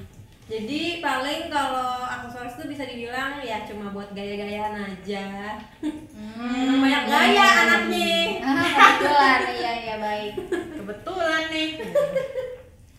Jadi 0.45 0.81
paling 0.99 1.43
kalau 1.49 2.05
aksesoris 2.05 2.57
tuh 2.57 2.67
bisa 2.67 2.85
dibilang 2.85 3.41
ya 3.41 3.65
cuma 3.65 3.89
buat 3.89 4.13
gaya-gayaan 4.13 4.85
aja. 4.87 5.57
Emang 5.81 6.81
banyak 6.85 7.05
gaya 7.05 7.47
anaknya. 7.59 8.17
ah 8.41 8.65
kebetulan 8.65 9.41
iya 9.51 9.73
iya 9.79 9.95
baik 9.99 10.33
kebetulan 10.75 11.43
nih. 11.49 11.71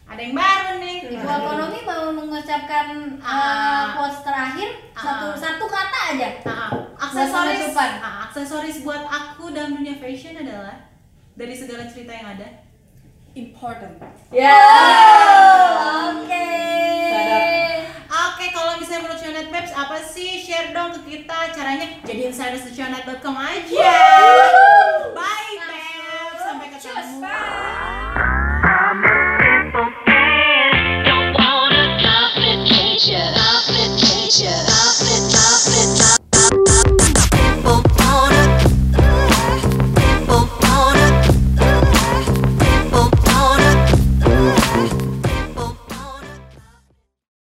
Ada 0.06 0.20
yang 0.20 0.34
baru 0.34 0.72
nih. 0.78 0.98
Ibu 1.08 1.26
ekonomi 1.26 1.80
mau 1.86 2.06
mengucapkan 2.12 3.09
uh, 3.20 3.84
quotes 3.94 4.20
terakhir 4.22 4.70
Ah. 4.92 5.02
satu 5.02 5.28
satu 5.34 5.66
kata 5.66 6.00
aja. 6.12 6.30
Ah, 6.44 6.72
aksesoris. 7.00 7.72
ah, 7.78 8.28
aksesoris 8.28 8.78
buat 8.84 9.00
aku 9.02 9.52
dalam 9.52 9.76
dunia 9.76 9.96
fashion 9.96 10.36
adalah 10.36 10.76
dari 11.34 11.56
segala 11.56 11.88
cerita 11.88 12.12
yang 12.12 12.36
ada 12.36 12.48
important. 13.32 13.96
Ya 14.30 14.60
Oke. 16.12 16.52
Oke, 18.10 18.46
kalau 18.52 18.76
misalnya 18.76 19.08
menurut 19.08 19.20
Sionet 19.20 19.48
Babes, 19.48 19.72
apa 19.72 19.98
sih? 20.02 20.40
Share 20.40 20.76
dong 20.76 20.92
ke 20.92 21.02
kita 21.08 21.56
caranya. 21.56 21.88
Jadi 22.04 22.28
insiderstionet.com 22.28 23.36
aja. 23.36 23.94
Bye! 25.16 25.58